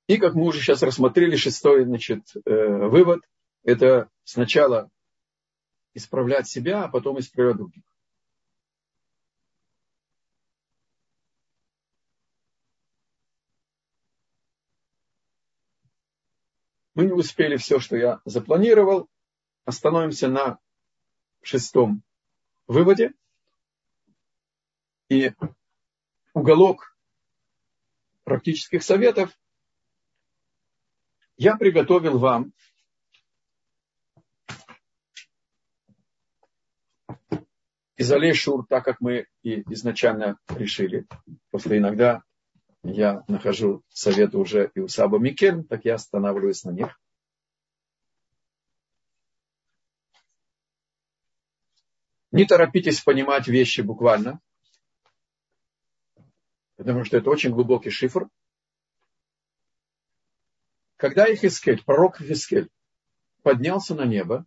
И, 0.08 0.18
как 0.18 0.34
мы 0.34 0.45
уже 0.45 0.60
сейчас 0.60 0.84
рассмотрели, 0.84 1.36
шестой 1.36 1.86
значит, 1.86 2.24
э, 2.45 2.88
вывод– 2.88 3.22
это 3.64 4.10
сначала 4.24 4.91
исправлять 5.93 6.47
себя, 6.47 6.84
а 6.84 6.88
потом 6.89 7.20
исправлять 7.20 7.58
других. 7.58 7.84
Мы 16.95 17.06
не 17.06 17.14
успели 17.14 17.58
все, 17.58 17.80
что 17.80 17.95
я 17.95 18.22
запланировал. 18.26 19.10
Остановимся 19.66 20.28
на 20.28 20.60
шестом 21.41 22.04
выводе. 22.68 23.14
И 25.10 25.32
уголок 26.34 26.95
практических 28.24 28.84
советов 28.84 29.32
я 31.38 31.58
приготовил 31.58 32.20
вам 32.20 32.54
из 37.96 38.12
Алей-Шур, 38.12 38.66
так 38.68 38.84
как 38.84 39.02
мы 39.02 39.28
и 39.42 39.62
изначально 39.74 40.38
решили. 40.50 41.08
Просто 41.50 41.78
иногда 41.78 42.24
я 42.84 43.24
нахожу 43.28 43.84
советы 43.90 44.38
уже 44.38 44.72
и 44.76 44.80
у 44.80 44.88
Саба 44.88 45.20
Микель, 45.20 45.64
так 45.66 45.86
я 45.86 45.96
останавливаюсь 45.96 46.64
на 46.64 46.72
них. 46.72 47.00
Не 52.32 52.46
торопитесь 52.46 53.00
понимать 53.00 53.48
вещи 53.48 53.82
буквально, 53.82 54.40
потому 56.78 57.06
что 57.06 57.18
это 57.18 57.30
очень 57.30 57.52
глубокий 57.52 57.92
шифр– 57.92 58.28
когда 61.04 61.26
Ихискель, 61.26 61.84
пророк 61.84 62.22
Ихискель, 62.22 62.72
поднялся 63.41 63.93
на 63.93 64.06
небо, 64.06 64.45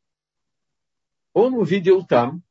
он 1.34 1.52
увидел 1.52 2.06
там 2.06 2.42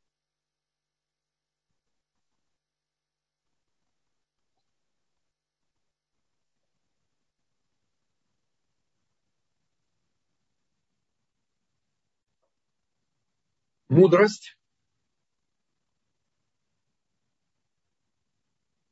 мудрость, 13.90 14.56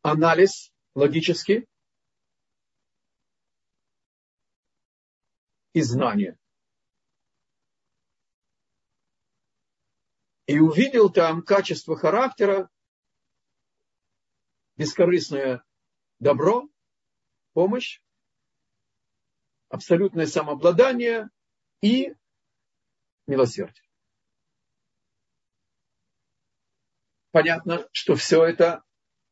анализ 0.01 0.73
логический, 0.95 1.67
и 5.73 5.81
знания. 5.81 6.37
И 10.45 10.59
увидел 10.59 11.09
там 11.09 11.41
качество 11.41 11.95
характера, 11.95 12.69
бескорыстное 14.75 15.63
добро, 16.19 16.69
помощь, 17.53 18.01
абсолютное 19.69 20.27
самообладание 20.27 21.29
и 21.81 22.13
милосердие. 23.25 23.83
Понятно, 27.31 27.87
что 27.91 28.15
все 28.15 28.45
это 28.45 28.83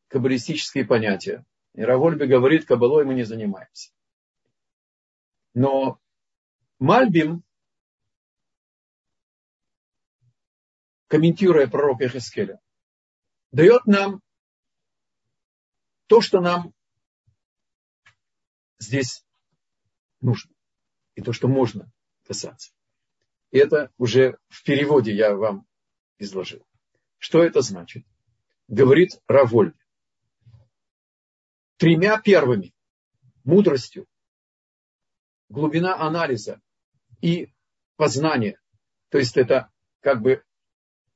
каббалистические 0.08 0.84
понятия. 0.84 1.44
И 1.74 1.82
Равольби 1.82 2.26
говорит, 2.26 2.66
кабалой 2.66 3.04
мы 3.04 3.14
не 3.14 3.22
занимаемся. 3.22 3.92
Но 5.54 6.01
Мальбим, 6.82 7.44
комментируя 11.06 11.68
пророка 11.68 12.08
Хескеля, 12.08 12.60
дает 13.52 13.86
нам 13.86 14.20
то, 16.08 16.20
что 16.20 16.40
нам 16.40 16.74
здесь 18.80 19.24
нужно. 20.20 20.52
И 21.14 21.22
то, 21.22 21.32
что 21.32 21.46
можно 21.46 21.88
касаться. 22.24 22.72
И 23.52 23.58
это 23.58 23.92
уже 23.96 24.36
в 24.48 24.64
переводе 24.64 25.14
я 25.14 25.36
вам 25.36 25.68
изложил. 26.18 26.66
Что 27.18 27.44
это 27.44 27.60
значит? 27.60 28.04
Говорит 28.66 29.22
Раволь. 29.28 29.72
Тремя 31.76 32.20
первыми 32.20 32.74
мудростью, 33.44 34.08
глубина 35.48 35.94
анализа 35.96 36.60
и 37.22 37.50
познание. 37.96 38.60
То 39.08 39.18
есть 39.18 39.38
это 39.38 39.70
как 40.00 40.20
бы 40.20 40.44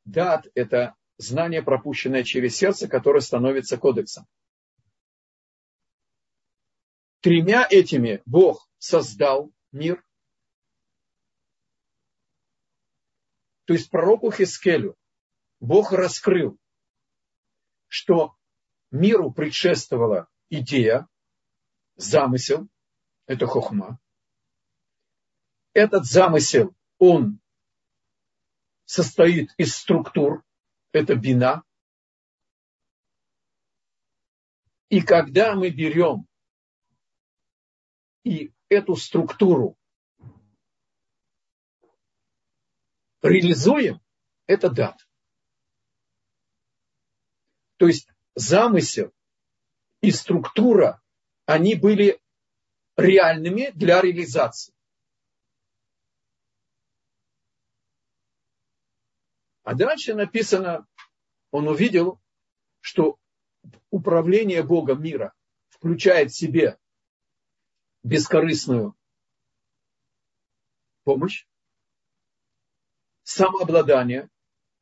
дат, 0.04 0.46
это 0.54 0.94
знание, 1.18 1.62
пропущенное 1.62 2.24
через 2.24 2.56
сердце, 2.56 2.88
которое 2.88 3.20
становится 3.20 3.76
кодексом. 3.76 4.26
Тремя 7.20 7.66
этими 7.68 8.22
Бог 8.24 8.70
создал 8.78 9.52
мир. 9.72 10.02
То 13.64 13.74
есть 13.74 13.90
пророку 13.90 14.30
Хискелю 14.30 14.96
Бог 15.58 15.90
раскрыл, 15.92 16.56
что 17.88 18.36
миру 18.92 19.32
предшествовала 19.32 20.28
идея, 20.50 21.08
замысел, 21.96 22.68
это 23.26 23.46
хохма. 23.46 23.98
Этот 25.76 26.06
замысел, 26.06 26.74
он 26.96 27.38
состоит 28.86 29.50
из 29.58 29.76
структур, 29.76 30.42
это 30.92 31.14
бина. 31.16 31.64
И 34.88 35.02
когда 35.02 35.54
мы 35.54 35.68
берем 35.68 36.26
и 38.24 38.54
эту 38.70 38.96
структуру 38.96 39.76
реализуем, 43.20 44.00
это 44.46 44.70
дат. 44.70 45.06
То 47.76 47.86
есть 47.86 48.08
замысел 48.34 49.12
и 50.00 50.10
структура, 50.10 51.02
они 51.44 51.74
были 51.74 52.18
реальными 52.96 53.72
для 53.72 54.00
реализации. 54.00 54.75
А 59.66 59.74
дальше 59.74 60.14
написано, 60.14 60.86
он 61.50 61.66
увидел, 61.66 62.20
что 62.78 63.18
управление 63.90 64.62
Богом 64.62 65.02
мира 65.02 65.34
включает 65.70 66.30
в 66.30 66.36
себе 66.36 66.78
бескорыстную 68.04 68.94
помощь, 71.02 71.48
самообладание. 73.24 74.28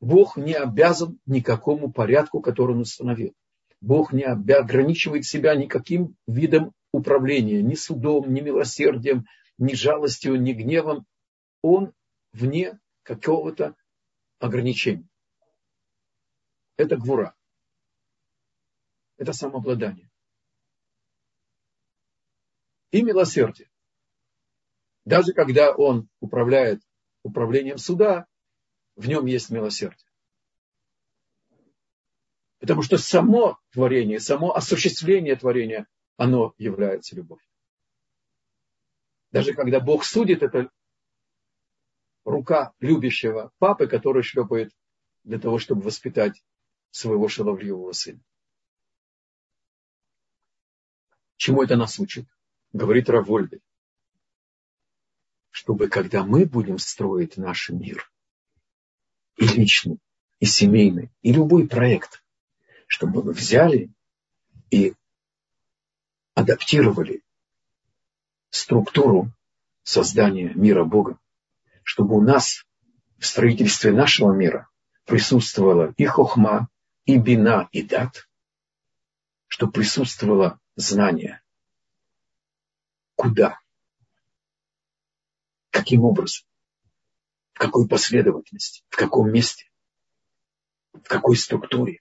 Бог 0.01 0.37
не 0.37 0.53
обязан 0.53 1.19
никакому 1.25 1.91
порядку, 1.91 2.39
который 2.39 2.75
он 2.75 2.81
установил. 2.81 3.33
Бог 3.81 4.13
не 4.13 4.21
ограничивает 4.23 5.25
себя 5.25 5.55
никаким 5.55 6.15
видом 6.27 6.73
управления, 6.91 7.63
ни 7.63 7.73
судом, 7.73 8.31
ни 8.31 8.39
милосердием, 8.39 9.25
ни 9.57 9.73
жалостью, 9.73 10.39
ни 10.39 10.53
гневом. 10.53 11.07
Он 11.63 11.91
вне 12.33 12.79
какого-то 13.01 13.75
ограничения. 14.39 15.07
Это 16.77 16.97
гвура. 16.97 17.35
Это 19.17 19.33
самообладание. 19.33 20.09
И 22.91 23.01
милосердие. 23.01 23.69
Даже 25.05 25.33
когда 25.33 25.73
он 25.73 26.09
управляет 26.19 26.81
управлением 27.23 27.77
суда, 27.77 28.27
в 28.95 29.07
нем 29.07 29.25
есть 29.25 29.49
милосердие. 29.49 30.09
Потому 32.59 32.81
что 32.81 32.97
само 32.97 33.59
творение, 33.71 34.19
само 34.19 34.55
осуществление 34.55 35.35
творения, 35.35 35.87
оно 36.17 36.53
является 36.57 37.15
любовью. 37.15 37.45
Даже 39.31 39.53
когда 39.53 39.79
Бог 39.79 40.05
судит, 40.05 40.41
это 40.41 40.71
рука 42.25 42.73
любящего 42.79 43.51
папы, 43.59 43.87
который 43.87 44.23
шлепает 44.23 44.71
для 45.23 45.39
того, 45.39 45.57
чтобы 45.57 45.81
воспитать 45.81 46.43
своего 46.91 47.29
шаловливого 47.29 47.93
сына. 47.93 48.19
Чему 51.37 51.63
это 51.63 51.77
нас 51.77 51.99
учит? 51.99 52.27
Говорит 52.73 53.09
Равольды 53.09 53.61
чтобы 55.55 55.87
когда 55.87 56.25
мы 56.25 56.45
будем 56.45 56.77
строить 56.77 57.37
наш 57.37 57.69
мир, 57.69 58.11
и 59.37 59.47
личный, 59.47 59.99
и 60.41 60.45
семейный, 60.45 61.13
и 61.21 61.31
любой 61.31 61.65
проект, 61.69 62.25
чтобы 62.87 63.23
мы 63.23 63.31
взяли 63.31 63.89
и 64.69 64.95
адаптировали 66.33 67.23
структуру 68.49 69.31
создания 69.83 70.51
мира 70.55 70.83
Бога, 70.83 71.17
чтобы 71.85 72.17
у 72.17 72.21
нас 72.21 72.65
в 73.17 73.25
строительстве 73.25 73.93
нашего 73.93 74.33
мира 74.33 74.69
присутствовала 75.05 75.93
и 75.95 76.05
хохма, 76.05 76.67
и 77.05 77.17
бина, 77.17 77.69
и 77.71 77.81
дат, 77.81 78.27
чтобы 79.47 79.71
присутствовало 79.71 80.59
знание, 80.75 81.41
куда 83.15 83.59
Каким 85.75 86.05
образом? 86.05 86.47
В 87.53 87.59
какой 87.59 87.85
последовательности? 87.85 88.83
В 88.87 88.95
каком 88.95 89.29
месте? 89.29 89.69
В 90.93 91.03
какой 91.03 91.35
структуре? 91.35 91.99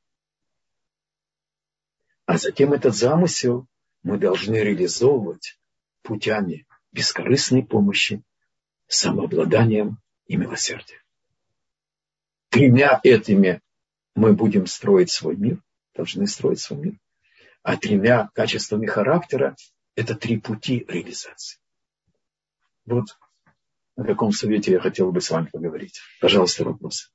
А 2.25 2.39
затем 2.39 2.73
этот 2.73 2.95
замысел 2.95 3.67
мы 4.05 4.17
должны 4.17 4.55
реализовывать 4.55 5.61
путями 6.03 6.69
бескорыстной 6.93 7.65
помощи, 7.65 8.23
самообладанием 8.87 9.99
и 10.27 10.37
милосердием. 10.37 11.01
Тремя 12.51 13.01
этими 13.03 13.61
мы 14.15 14.33
будем 14.33 14.67
строить 14.67 15.11
свой 15.11 15.37
мир, 15.37 15.61
должны 15.95 16.27
строить 16.27 16.61
свой 16.61 16.81
мир. 16.81 16.95
А 17.63 17.77
тремя 17.77 18.31
качествами 18.35 18.87
характера– 18.87 19.57
это 19.97 20.15
три 20.15 20.39
пути 20.39 20.85
реализации. 20.87 21.59
Вот 22.85 23.07
о 23.97 24.05
каком 24.05 24.33
совете 24.33 24.73
я 24.73 24.81
хотел 24.81 25.11
бы 25.13 25.21
с 25.21 25.31
вами 25.31 25.47
поговорить. 25.47 26.01
Пожалуйста, 26.21 26.65
вопросы. 26.65 27.09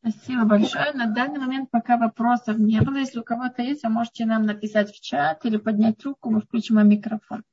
Спасибо 0.00 0.46
большое. 0.46 0.92
На 0.92 1.06
данный 1.06 1.40
момент 1.40 1.70
пока 1.70 1.98
вопросов 1.98 2.58
не 2.58 2.80
было. 2.80 2.96
Если 2.96 3.18
у 3.18 3.22
кого-то 3.22 3.60
есть, 3.62 3.82
вы 3.82 3.90
можете 3.90 4.24
нам 4.24 4.46
написать 4.46 4.90
в 4.90 5.00
чат 5.00 5.44
или 5.44 5.58
поднять 5.58 5.98
трубку, 5.98 6.30
мы 6.30 6.40
включим 6.40 6.76
вам 6.76 6.88
микрофон. 6.88 7.44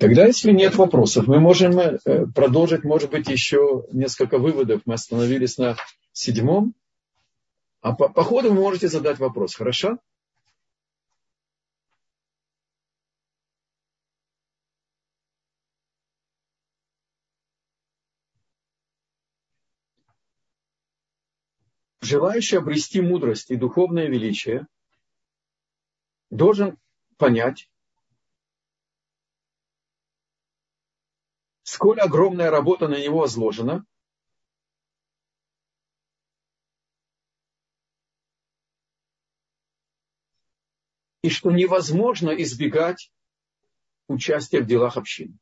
Тогда, 0.00 0.24
если 0.24 0.52
нет 0.52 0.76
вопросов, 0.76 1.26
мы 1.26 1.40
можем 1.40 1.78
э, 1.78 2.26
продолжить, 2.34 2.84
может 2.84 3.10
быть, 3.10 3.28
еще 3.28 3.84
несколько 3.92 4.38
выводов. 4.38 4.80
Мы 4.86 4.94
остановились 4.94 5.58
на 5.58 5.76
седьмом. 6.14 6.74
А 7.82 7.94
по, 7.94 8.08
по 8.08 8.24
ходу 8.24 8.48
вы 8.48 8.54
можете 8.54 8.88
задать 8.88 9.18
вопрос, 9.18 9.54
хорошо? 9.54 9.98
Желающий 22.00 22.56
обрести 22.56 23.02
мудрость 23.02 23.50
и 23.50 23.56
духовное 23.56 24.06
величие 24.06 24.66
должен 26.30 26.78
понять, 27.18 27.68
сколь 31.80 31.98
огромная 31.98 32.50
работа 32.50 32.88
на 32.88 33.00
него 33.00 33.20
возложена, 33.20 33.86
и 41.22 41.30
что 41.30 41.50
невозможно 41.50 42.28
избегать 42.32 43.10
участия 44.08 44.60
в 44.60 44.66
делах 44.66 44.98
общины. 44.98 45.38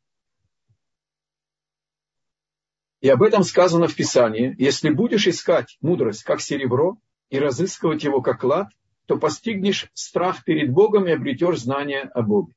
И 3.01 3.09
об 3.09 3.25
этом 3.25 3.43
сказано 3.43 3.89
в 3.89 3.97
Писании. 3.97 4.55
Если 4.59 4.91
будешь 4.91 5.27
искать 5.27 5.77
мудрость, 5.81 6.23
как 6.23 6.41
серебро, 6.41 6.99
и 7.31 7.41
разыскивать 7.41 8.05
его, 8.05 8.23
как 8.23 8.43
клад, 8.43 8.69
то 9.07 9.19
постигнешь 9.19 9.91
страх 9.93 10.45
перед 10.45 10.73
Богом 10.73 11.09
и 11.09 11.11
обретешь 11.11 11.59
знание 11.59 12.03
о 12.03 12.23
Боге. 12.23 12.55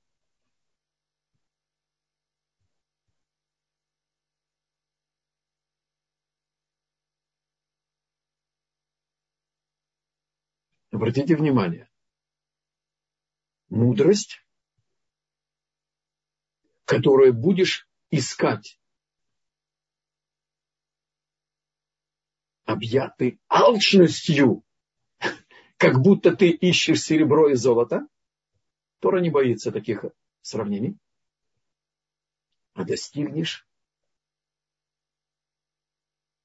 Обратите 11.01 11.35
внимание, 11.35 11.89
мудрость, 13.69 14.45
которую 16.85 17.33
будешь 17.33 17.89
искать, 18.11 18.79
объятый 22.65 23.41
алчностью, 23.49 24.63
как 25.77 26.03
будто 26.03 26.35
ты 26.35 26.51
ищешь 26.51 27.01
серебро 27.01 27.49
и 27.49 27.55
золото. 27.55 28.05
Тора 28.99 29.21
не 29.21 29.31
боится 29.31 29.71
таких 29.71 30.05
сравнений. 30.41 30.99
А 32.75 32.83
достигнешь, 32.83 33.67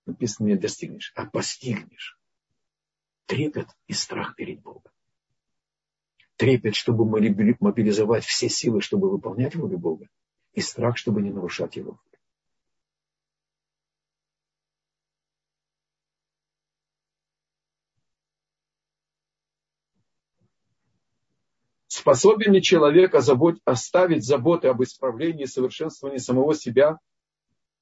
написано 0.07 0.47
не 0.47 0.57
достигнешь, 0.57 1.13
а 1.15 1.27
постигнешь 1.27 2.19
трепет 3.27 3.69
и 3.87 3.93
страх 3.93 4.35
перед 4.37 4.63
Богом 4.63 4.93
трепет, 6.37 6.75
чтобы 6.77 7.05
мобилизовать 7.07 8.25
все 8.25 8.49
силы, 8.49 8.81
чтобы 8.81 9.11
выполнять 9.11 9.55
волю 9.57 9.79
Бога, 9.79 10.09
и 10.53 10.61
страх, 10.61 10.97
чтобы 10.97 11.23
не 11.23 11.31
нарушать 11.31 11.77
его. 11.77 11.99
Способен 21.89 22.53
ли 22.53 22.63
человек 22.63 23.15
оставить 23.15 24.25
заботы 24.25 24.69
об 24.69 24.83
исправлении 24.83 25.45
и 25.45 25.47
совершенствовании 25.47 26.19
самого 26.19 26.55
себя, 26.55 26.99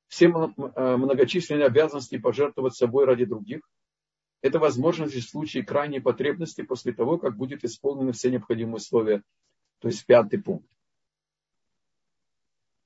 все 0.06 0.26
э, 0.26 0.96
многочисленные 0.96 1.66
обязанности 1.66 2.16
пожертвовать 2.16 2.74
собой 2.74 3.04
ради 3.04 3.24
других? 3.24 3.60
Это 4.44 4.58
возможность 4.58 5.14
в 5.14 5.26
случае 5.26 5.64
крайней 5.64 6.00
потребности 6.00 6.60
после 6.60 6.92
того, 6.92 7.16
как 7.16 7.34
будет 7.34 7.64
исполнены 7.64 8.12
все 8.12 8.30
необходимые 8.30 8.76
условия. 8.76 9.22
То 9.78 9.88
есть 9.88 10.04
пятый 10.04 10.36
пункт. 10.36 10.68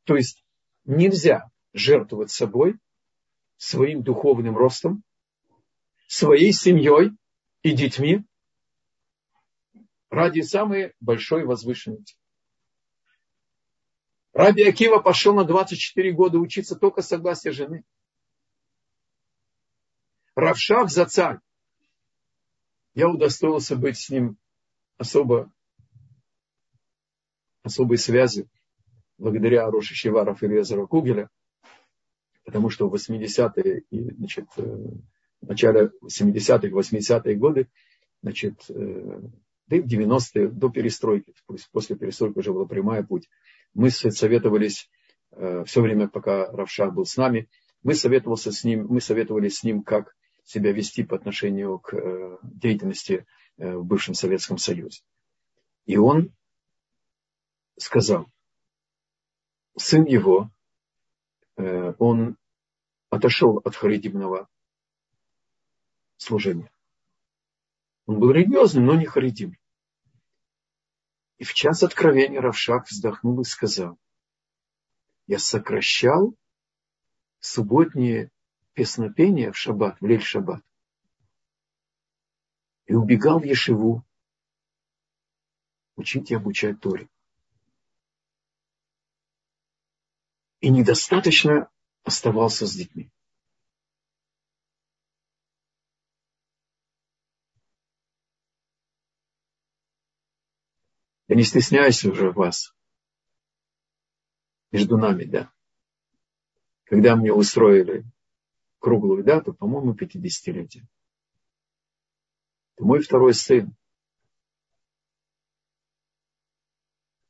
То 0.04 0.14
есть 0.14 0.44
нельзя 0.84 1.50
жертвовать 1.72 2.30
собой, 2.30 2.78
своим 3.56 4.04
духовным 4.04 4.56
ростом, 4.56 5.02
своей 6.06 6.52
семьей 6.52 7.10
и 7.64 7.72
детьми 7.72 8.24
ради 10.10 10.42
самой 10.42 10.94
большой 11.00 11.44
возвышенности. 11.44 12.16
Раби 14.32 14.62
Акива 14.62 15.00
пошел 15.00 15.34
на 15.34 15.42
24 15.42 16.12
года 16.12 16.38
учиться 16.38 16.76
только 16.76 17.02
согласия 17.02 17.50
жены. 17.50 17.82
Равшах 20.36 20.88
за 20.88 21.06
царь. 21.06 21.40
Я 22.98 23.08
удостоился 23.08 23.76
быть 23.76 23.96
с 23.96 24.10
ним 24.10 24.38
особо, 24.96 25.52
особой 27.62 27.96
связи 27.96 28.48
благодаря 29.18 29.70
Роши 29.70 29.94
Шиваров 29.94 30.42
и 30.42 30.48
Резера 30.48 30.84
Кугеля, 30.84 31.30
потому 32.44 32.70
что 32.70 32.88
в 32.88 32.94
80-е 32.96 33.84
и 33.90 34.10
значит, 34.16 34.46
э, 34.56 34.88
начале 35.42 35.92
70-х, 36.04 36.70
80-е 36.70 37.36
годы, 37.36 37.68
значит, 38.20 38.64
э, 38.68 39.20
да 39.68 39.76
и 39.76 39.80
в 39.80 39.86
90-е, 39.86 40.48
до 40.48 40.68
перестройки, 40.68 41.34
после 41.70 41.94
перестройки 41.94 42.38
уже 42.38 42.52
была 42.52 42.66
прямая 42.66 43.04
путь, 43.04 43.30
мы 43.74 43.90
советовались 43.90 44.90
э, 45.30 45.62
все 45.66 45.82
время, 45.82 46.08
пока 46.08 46.50
Равшах 46.50 46.92
был 46.94 47.04
с 47.04 47.16
нами, 47.16 47.48
мы, 47.84 47.94
советовался 47.94 48.50
с 48.50 48.64
ним, 48.64 48.88
мы 48.88 49.00
советовались 49.00 49.58
с 49.58 49.62
ним, 49.62 49.84
как 49.84 50.16
себя 50.48 50.72
вести 50.72 51.04
по 51.04 51.14
отношению 51.14 51.78
к 51.78 52.38
деятельности 52.42 53.26
в 53.58 53.82
бывшем 53.84 54.14
Советском 54.14 54.56
Союзе. 54.56 55.02
И 55.84 55.98
он 55.98 56.32
сказал, 57.76 58.26
сын 59.76 60.04
его, 60.04 60.50
э, 61.56 61.92
он 61.98 62.36
отошел 63.10 63.58
от 63.58 63.76
харидимного 63.76 64.48
служения. 66.16 66.70
Он 68.06 68.18
был 68.20 68.30
религиозным, 68.30 68.86
но 68.86 68.94
не 68.94 69.04
харидим. 69.06 69.56
И 71.36 71.44
в 71.44 71.52
час 71.52 71.82
откровения 71.82 72.40
Равшак 72.40 72.88
вздохнул 72.88 73.40
и 73.40 73.44
сказал, 73.44 73.98
я 75.26 75.38
сокращал 75.38 76.34
субботние 77.38 78.30
песнопения 78.78 79.50
в 79.50 79.58
шаббат, 79.58 80.00
в 80.00 80.06
лель 80.06 80.22
шаббат. 80.22 80.62
И 82.86 82.94
убегал 82.94 83.40
в 83.40 83.42
Ешиву 83.42 84.06
учить 85.96 86.30
и 86.30 86.36
обучать 86.36 86.80
Торе. 86.80 87.08
и 90.60 90.70
недостаточно 90.70 91.70
оставался 92.02 92.66
с 92.66 92.74
детьми. 92.74 93.10
Я 101.28 101.36
не 101.36 101.44
стесняюсь 101.44 102.04
уже 102.04 102.30
вас. 102.30 102.74
Между 104.72 104.96
нами, 104.96 105.24
да. 105.24 105.52
Когда 106.84 107.16
мне 107.16 107.32
устроили 107.32 108.04
круглую 108.78 109.24
дату, 109.24 109.54
по-моему, 109.54 109.94
50-летие. 109.94 110.86
Мой 112.78 113.00
второй 113.00 113.34
сын 113.34 113.74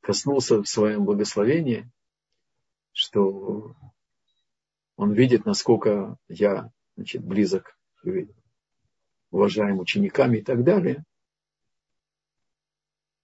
коснулся 0.01 0.63
в 0.63 0.69
своем 0.69 1.05
благословении 1.05 1.91
что 2.99 3.77
он 4.97 5.13
видит, 5.13 5.45
насколько 5.45 6.19
я 6.27 6.73
значит, 6.97 7.23
близок 7.23 7.79
к 7.95 8.09
уважаемым 9.31 9.79
учениками 9.79 10.39
и 10.39 10.43
так 10.43 10.65
далее. 10.65 11.05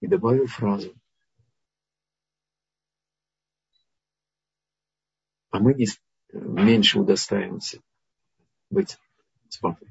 И 0.01 0.07
добавил 0.07 0.47
фразу. 0.47 0.95
А 5.51 5.59
мы 5.59 5.75
не, 5.75 5.87
меньше 6.33 7.01
удостаиваемся 7.01 7.81
быть 8.71 8.99
с 9.49 9.59
папой. 9.59 9.89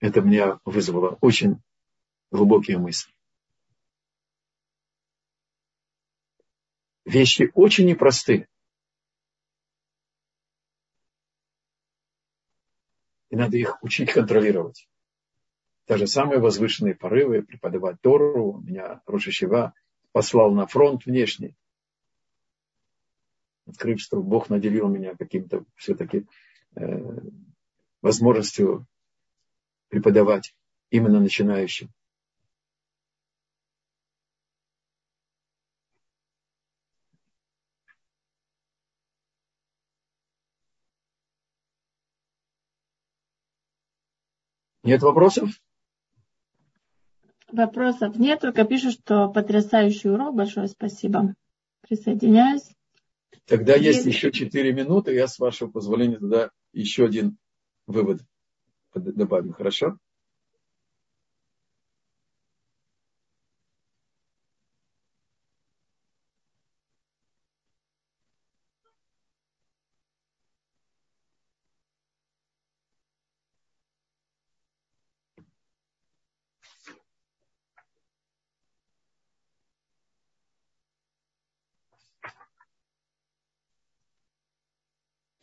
Это 0.00 0.20
меня 0.20 0.60
вызвало 0.64 1.18
очень 1.20 1.60
глубокие 2.30 2.78
мысли. 2.78 3.16
вещи 7.06 7.50
очень 7.54 7.86
непростые. 7.86 8.48
И 13.30 13.36
надо 13.36 13.56
их 13.56 13.82
учить 13.82 14.12
контролировать. 14.12 14.88
Даже 15.86 16.06
самые 16.06 16.40
возвышенные 16.40 16.94
порывы, 16.94 17.42
преподавать 17.42 18.00
Тору, 18.00 18.60
меня 18.60 19.02
Рошишева 19.06 19.72
послал 20.12 20.52
на 20.52 20.66
фронт 20.66 21.06
внешний. 21.06 21.56
Открыв, 23.66 24.00
что 24.00 24.22
Бог 24.22 24.48
наделил 24.48 24.88
меня 24.88 25.14
каким-то 25.16 25.64
все-таки 25.74 26.26
э, 26.76 27.18
возможностью 28.00 28.86
преподавать 29.88 30.54
именно 30.90 31.20
начинающим. 31.20 31.90
Нет 44.84 45.02
вопросов? 45.02 45.50
Вопросов 47.50 48.16
нет, 48.16 48.40
только 48.40 48.64
пишут, 48.64 48.92
что 48.92 49.28
потрясающий 49.28 50.10
урок. 50.10 50.36
Большое 50.36 50.68
спасибо. 50.68 51.34
Присоединяюсь. 51.80 52.70
Тогда 53.46 53.74
есть, 53.74 54.06
еще 54.06 54.32
4 54.32 54.72
минуты. 54.72 55.14
Я, 55.14 55.28
с 55.28 55.38
вашего 55.38 55.70
позволения, 55.70 56.18
тогда 56.18 56.50
еще 56.72 57.04
один 57.04 57.38
вывод 57.86 58.20
добавим. 58.94 59.52
Хорошо? 59.52 59.98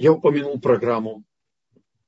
Я 0.04 0.12
упомянул 0.12 0.60
программу 0.60 1.24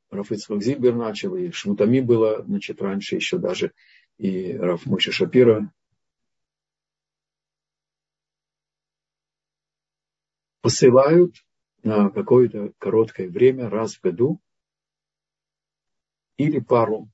Рафицхак 0.09 0.61
Зильбер 0.61 0.95
начал, 0.95 1.37
и 1.37 1.49
Шмутами 1.51 2.01
было, 2.01 2.43
значит, 2.43 2.81
раньше 2.81 3.15
еще 3.15 3.37
даже, 3.37 3.71
и 4.17 4.51
Раф 4.51 4.85
Мойша 4.85 5.13
Шапира. 5.13 5.71
Посылают 10.59 11.37
на 11.83 12.09
какое-то 12.09 12.73
короткое 12.79 13.29
время, 13.29 13.69
раз 13.69 13.95
в 13.95 14.01
году, 14.01 14.41
или 16.35 16.59
пару, 16.59 17.07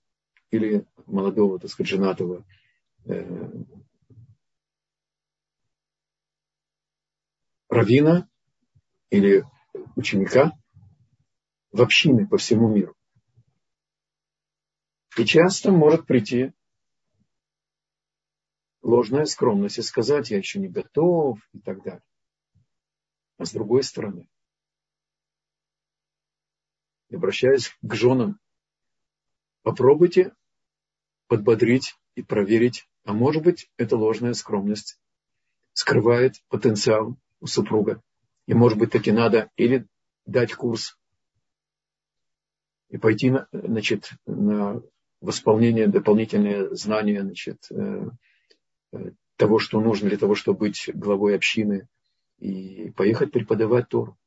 или 0.50 0.88
молодого, 1.06 1.60
так 1.60 1.70
сказать, 1.70 1.92
женатого 1.92 2.44
э, 3.06 3.52
равина 7.70 8.28
или 9.12 9.44
ученика 9.96 10.54
в 11.72 11.82
общины 11.82 12.28
по 12.28 12.38
всему 12.38 12.68
миру. 12.68 12.96
И 15.18 15.26
часто 15.26 15.72
может 15.72 16.06
прийти 16.06 16.54
ложная 18.82 19.26
скромность 19.26 19.78
и 19.78 19.82
сказать, 19.82 20.32
я 20.32 20.38
еще 20.38 20.60
не 20.60 20.68
готов 20.68 21.40
и 21.54 21.60
так 21.60 21.84
далее. 21.84 22.04
А 23.38 23.46
с 23.46 23.52
другой 23.52 23.84
стороны, 23.84 24.28
обращаясь 27.12 27.76
к 27.82 27.94
женам, 27.94 28.40
попробуйте 29.64 30.34
подбодрить 31.28 31.96
и 32.16 32.24
проверить, 32.24 32.88
а 33.04 33.14
может 33.14 33.44
быть, 33.44 33.70
эта 33.78 33.98
ложная 33.98 34.34
скромность 34.34 35.00
скрывает 35.74 36.36
потенциал 36.50 37.18
у 37.40 37.48
супруга. 37.48 38.02
И 38.48 38.54
может 38.54 38.78
быть, 38.78 38.92
таки 38.92 39.12
надо 39.12 39.50
или 39.56 39.88
дать 40.26 40.54
курс 40.54 40.98
и 42.92 42.98
пойти 42.98 43.34
значит, 43.54 44.12
на 44.26 44.82
восполнение, 45.22 45.88
дополнительные 45.88 46.76
знания 46.76 47.22
значит, 47.22 47.66
э, 47.72 48.10
э, 48.92 49.12
того, 49.38 49.60
что 49.60 49.80
нужно 49.80 50.10
для 50.10 50.18
того, 50.18 50.36
чтобы 50.36 50.60
быть 50.60 50.89
главой 50.94 51.36
общины, 51.36 51.88
и 52.38 52.92
поехать 52.92 53.32
преподавать 53.32 53.88
Тору. 53.88 54.18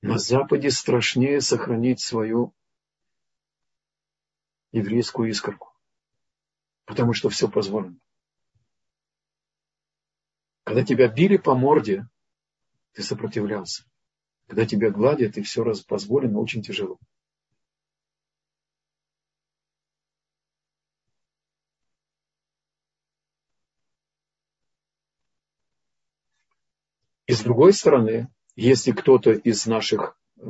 На 0.00 0.16
Западе 0.18 0.70
страшнее 0.70 1.40
сохранить 1.40 2.00
свою 2.00 2.54
еврейскую 4.70 5.30
искорку, 5.30 5.74
потому 6.84 7.14
что 7.14 7.30
все 7.30 7.48
позволено. 7.48 7.98
Когда 10.62 10.84
тебя 10.84 11.08
били 11.08 11.36
по 11.36 11.54
морде, 11.56 12.06
ты 12.92 13.02
сопротивлялся. 13.02 13.89
Когда 14.50 14.66
тебя 14.66 14.90
гладят, 14.90 15.38
и 15.38 15.42
все 15.42 15.62
раз 15.62 15.80
позволено, 15.80 16.40
очень 16.40 16.60
тяжело. 16.60 16.98
И 27.28 27.32
с 27.32 27.42
другой 27.42 27.72
стороны, 27.72 28.26
если 28.56 28.90
кто-то 28.90 29.30
из 29.30 29.66
наших 29.66 30.18
э, 30.38 30.42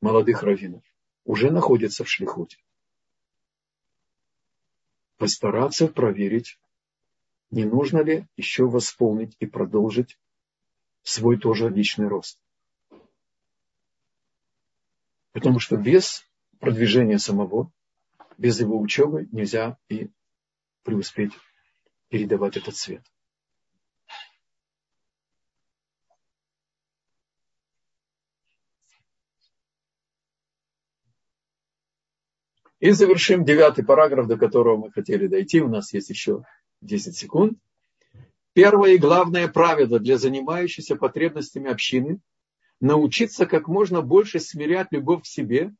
молодых 0.00 0.42
раввинов 0.42 0.82
уже 1.24 1.52
находится 1.52 2.02
в 2.02 2.08
шлихуте, 2.08 2.58
постараться 5.18 5.86
проверить, 5.86 6.58
не 7.52 7.64
нужно 7.64 8.00
ли 8.02 8.26
еще 8.36 8.66
восполнить 8.66 9.36
и 9.38 9.46
продолжить 9.46 10.18
свой 11.06 11.38
тоже 11.38 11.68
личный 11.70 12.08
рост. 12.08 12.38
Потому 15.32 15.60
что 15.60 15.76
без 15.76 16.24
продвижения 16.58 17.18
самого, 17.18 17.70
без 18.36 18.58
его 18.58 18.80
учебы 18.80 19.28
нельзя 19.30 19.78
и 19.88 20.10
преуспеть 20.82 21.32
передавать 22.08 22.56
этот 22.56 22.74
свет. 22.74 23.04
И 32.80 32.90
завершим 32.90 33.44
девятый 33.44 33.84
параграф, 33.84 34.26
до 34.26 34.36
которого 34.36 34.76
мы 34.76 34.92
хотели 34.92 35.28
дойти. 35.28 35.60
У 35.60 35.68
нас 35.68 35.92
есть 35.92 36.10
еще 36.10 36.44
10 36.80 37.16
секунд. 37.16 37.58
Первое 38.56 38.92
и 38.92 38.98
главное 38.98 39.48
правило 39.48 40.00
для 40.00 40.16
занимающейся 40.16 40.96
потребностями 40.96 41.70
общины– 41.70 42.20
научиться 42.80 43.44
как 43.44 43.68
можно 43.68 44.00
больше 44.00 44.40
смирять 44.40 44.88
любовь 44.92 45.24
к 45.24 45.26
себе 45.26 45.74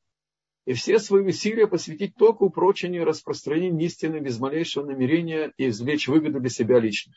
и 0.67 0.75
все 0.75 0.99
свои 0.99 1.25
усилия 1.25 1.67
посвятить 1.67 2.17
только 2.17 2.43
упрочению 2.43 3.01
и 3.01 3.05
распространению 3.07 3.87
истины 3.87 4.19
без 4.19 4.39
малейшего 4.39 4.85
намерения 4.85 5.55
и 5.57 5.69
извлечь 5.69 6.07
выгоду 6.07 6.39
для 6.39 6.51
себя 6.51 6.79
лично. 6.79 7.15